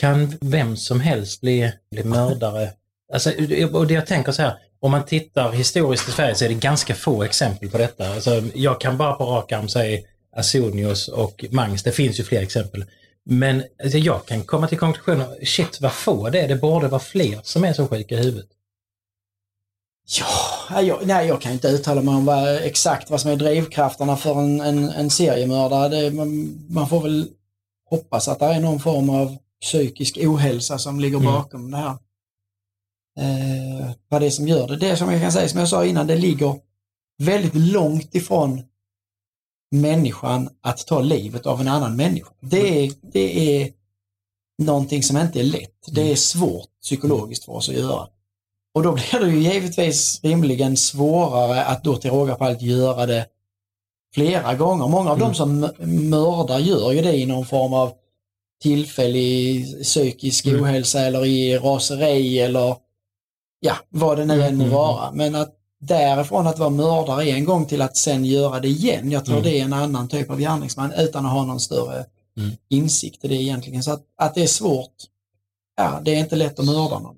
Kan 0.00 0.34
vem 0.40 0.76
som 0.76 1.00
helst 1.00 1.40
bli, 1.40 1.72
bli 1.90 2.04
mördare? 2.04 2.72
Alltså, 3.12 3.30
och 3.72 3.86
det 3.86 3.94
jag 3.94 4.06
tänker 4.06 4.32
så 4.32 4.42
här, 4.42 4.58
om 4.80 4.90
man 4.90 5.04
tittar 5.06 5.52
historiskt 5.52 6.08
i 6.08 6.12
Sverige 6.12 6.34
så 6.34 6.44
är 6.44 6.48
det 6.48 6.54
ganska 6.54 6.94
få 6.94 7.22
exempel 7.22 7.70
på 7.70 7.78
detta. 7.78 8.08
Alltså, 8.08 8.42
jag 8.54 8.80
kan 8.80 8.96
bara 8.98 9.12
på 9.12 9.24
rak 9.24 9.52
arm 9.52 9.68
säga 9.68 10.00
Asonius 10.36 11.08
och 11.08 11.44
Mangs, 11.50 11.82
det 11.82 11.92
finns 11.92 12.20
ju 12.20 12.24
fler 12.24 12.42
exempel. 12.42 12.84
Men 13.24 13.62
alltså, 13.82 13.98
jag 13.98 14.26
kan 14.26 14.44
komma 14.44 14.68
till 14.68 14.78
konklusionen, 14.78 15.26
shit 15.46 15.80
vad 15.80 15.92
få 15.92 16.30
det 16.30 16.40
är, 16.40 16.48
det 16.48 16.56
borde 16.56 16.88
vara 16.88 17.00
fler 17.00 17.40
som 17.42 17.64
är 17.64 17.72
så 17.72 17.86
sjuka 17.88 18.14
i 18.14 18.18
huvudet. 18.18 18.48
Nej, 20.70 20.86
jag, 20.86 21.06
nej, 21.06 21.26
jag 21.28 21.40
kan 21.40 21.52
inte 21.52 21.68
uttala 21.68 22.02
mig 22.02 22.14
om 22.14 22.24
vad, 22.24 22.56
exakt 22.56 23.10
vad 23.10 23.20
som 23.20 23.30
är 23.30 23.36
drivkrafterna 23.36 24.16
för 24.16 24.40
en, 24.40 24.60
en, 24.60 24.88
en 24.88 25.10
seriemördare. 25.10 25.88
Det, 25.88 26.10
man, 26.10 26.58
man 26.68 26.88
får 26.88 27.00
väl 27.02 27.28
hoppas 27.90 28.28
att 28.28 28.38
det 28.38 28.46
är 28.46 28.60
någon 28.60 28.80
form 28.80 29.10
av 29.10 29.36
psykisk 29.62 30.18
ohälsa 30.20 30.78
som 30.78 31.00
ligger 31.00 31.18
Mm. 31.18 31.32
bakom 31.32 31.70
det 31.70 31.76
här. 31.76 31.98
Eh, 33.20 33.90
vad 34.08 34.22
det 34.22 34.26
är 34.26 34.30
som 34.30 34.48
gör 34.48 34.68
det. 34.68 34.76
Det 34.76 34.96
som 34.96 35.12
jag 35.12 35.22
kan 35.22 35.32
säga, 35.32 35.48
som 35.48 35.60
jag 35.60 35.68
sa 35.68 35.84
innan, 35.84 36.06
det 36.06 36.16
ligger 36.16 36.56
väldigt 37.22 37.54
långt 37.54 38.14
ifrån 38.14 38.62
människan 39.70 40.48
att 40.62 40.86
ta 40.86 41.00
livet 41.00 41.46
av 41.46 41.60
en 41.60 41.68
annan 41.68 41.96
människa. 41.96 42.30
Det 42.40 42.84
är, 42.84 42.92
det 43.02 43.56
är 43.62 43.72
någonting 44.62 45.02
som 45.02 45.16
inte 45.16 45.40
är 45.40 45.44
lätt. 45.44 45.86
Det 45.86 46.12
är 46.12 46.16
svårt 46.16 46.68
psykologiskt 46.82 47.44
för 47.44 47.52
oss 47.52 47.68
att 47.68 47.74
göra. 47.74 48.08
Och 48.78 48.84
då 48.84 48.92
blir 48.92 49.20
det 49.20 49.30
ju 49.30 49.52
givetvis 49.52 50.20
rimligen 50.22 50.76
svårare 50.76 51.64
att 51.64 51.84
då 51.84 51.96
till 51.96 52.10
råga 52.10 52.34
på 52.34 52.44
allt 52.44 52.62
göra 52.62 53.06
det 53.06 53.26
flera 54.14 54.54
gånger. 54.54 54.88
Många 54.88 55.10
av 55.10 55.18
de 55.18 55.34
som 55.34 55.68
mördar 56.10 56.58
gör 56.58 56.92
ju 56.92 57.02
det 57.02 57.16
i 57.16 57.26
någon 57.26 57.46
form 57.46 57.72
av 57.72 57.92
tillfällig 58.62 59.66
psykisk 59.82 60.46
Mm. 60.46 60.62
ohälsa 60.62 61.00
eller 61.00 61.26
i 61.26 61.58
raseri 61.58 62.38
eller 62.38 62.76
ja, 63.60 63.74
vad 63.88 64.18
det 64.18 64.24
nu 64.24 64.34
än 64.34 64.38
må 64.40 64.46
Mm, 64.46 64.60
mm, 64.60 64.70
vara. 64.74 65.12
Men 65.12 65.34
att 65.34 65.54
därifrån 65.80 66.46
att 66.46 66.58
vara 66.58 66.70
mördare 66.70 67.30
en 67.30 67.44
gång 67.44 67.66
till 67.66 67.82
att 67.82 67.96
sen 67.96 68.24
göra 68.24 68.60
det 68.60 68.68
igen, 68.68 69.10
jag 69.10 69.24
tror 69.24 69.36
Mm. 69.36 69.44
det 69.44 69.60
är 69.60 69.64
en 69.64 69.72
annan 69.72 70.08
typ 70.08 70.30
av 70.30 70.38
gärningsman 70.40 70.92
utan 70.92 71.26
att 71.26 71.32
ha 71.32 71.44
någon 71.44 71.60
större 71.60 72.04
Mm. 72.36 72.50
insikt 72.68 73.24
i 73.24 73.28
det 73.28 73.34
egentligen. 73.42 73.82
Så 73.82 73.90
att, 73.92 74.02
att 74.18 74.34
det 74.34 74.42
är 74.42 74.46
svårt, 74.46 74.94
ja 75.76 76.00
det 76.04 76.14
är 76.14 76.18
inte 76.18 76.36
lätt 76.36 76.58
att 76.58 76.66
mörda 76.66 76.98
någon. 76.98 77.16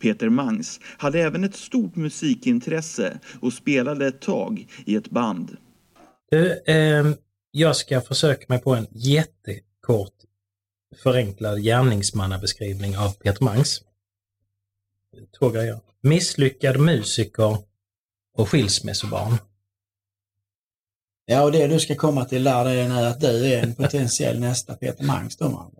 Peter 0.00 0.28
Mangs 0.28 0.80
hade 0.98 1.20
även 1.20 1.44
ett 1.44 1.54
stort 1.54 1.96
musikintresse 1.96 3.18
och 3.40 3.52
spelade 3.52 4.06
ett 4.06 4.20
tag 4.20 4.66
i 4.86 4.96
ett 4.96 5.10
band. 5.10 5.56
Du, 6.30 6.62
ehm, 6.66 7.14
jag 7.50 7.76
ska 7.76 8.00
försöka 8.00 8.44
mig 8.48 8.58
på 8.58 8.74
en 8.74 8.86
jättekort 8.90 10.14
förenklad 11.02 11.62
gärningsmannabeskrivning 11.62 12.96
av 12.96 13.10
Peter 13.10 13.44
Mangs. 13.44 13.82
Två 15.38 15.48
grejer. 15.50 15.80
Misslyckad 16.00 16.80
musiker 16.80 17.56
och 18.34 18.48
skilsmässobarn. 18.48 19.36
Ja, 21.24 21.42
och 21.42 21.52
det 21.52 21.66
du 21.66 21.80
ska 21.80 21.94
komma 21.94 22.24
till 22.24 22.44
där 22.44 22.64
det 22.64 22.70
är 22.70 22.88
nu 22.88 22.94
att 22.94 23.20
du 23.20 23.46
är 23.46 23.62
en 23.62 23.74
potentiell 23.74 24.40
nästa 24.40 24.74
Peter 24.74 25.04
Mangs 25.04 25.36
då. 25.36 25.48
man. 25.48 25.70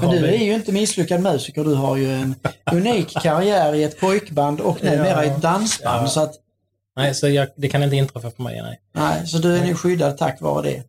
Men 0.00 0.10
du 0.10 0.26
är 0.26 0.44
ju 0.44 0.54
inte 0.54 0.72
misslyckad 0.72 1.20
musiker, 1.20 1.64
du 1.64 1.74
har 1.74 1.96
ju 1.96 2.12
en 2.12 2.34
unik 2.72 3.14
karriär 3.22 3.74
i 3.74 3.84
ett 3.84 4.00
pojkband 4.00 4.60
och 4.60 4.84
numera 4.84 5.24
i 5.24 5.28
ett 5.28 5.42
dansband. 5.42 6.04
Ja. 6.04 6.08
Så, 6.08 6.20
att, 6.20 6.34
Nej, 6.96 7.14
så 7.14 7.28
jag, 7.28 7.48
det 7.56 7.68
kan 7.68 7.82
inte 7.82 7.96
inträffa 7.96 8.30
för 8.30 8.42
mig. 8.42 8.62
Nej. 8.62 8.80
nej, 8.94 9.26
så 9.26 9.38
du 9.38 9.56
är 9.56 9.64
nu 9.64 9.74
skyddad 9.74 10.18
tack 10.18 10.40
vare 10.40 10.62
det. 10.62 10.82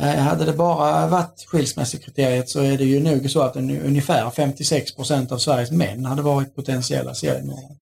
Eh, 0.00 0.14
Hade 0.14 0.44
det 0.44 0.52
bara 0.52 1.06
varit 1.06 1.44
skilsmässokriteriet 1.46 2.48
så 2.48 2.60
är 2.60 2.78
det 2.78 2.84
ju 2.84 3.00
nog 3.00 3.30
så 3.30 3.40
att 3.40 3.56
en, 3.56 3.80
ungefär 3.80 4.30
56 4.30 4.94
procent 4.94 5.32
av 5.32 5.38
Sveriges 5.38 5.70
män 5.70 6.04
hade 6.04 6.22
varit 6.22 6.54
potentiella 6.56 7.14
seriemördare. 7.14 7.76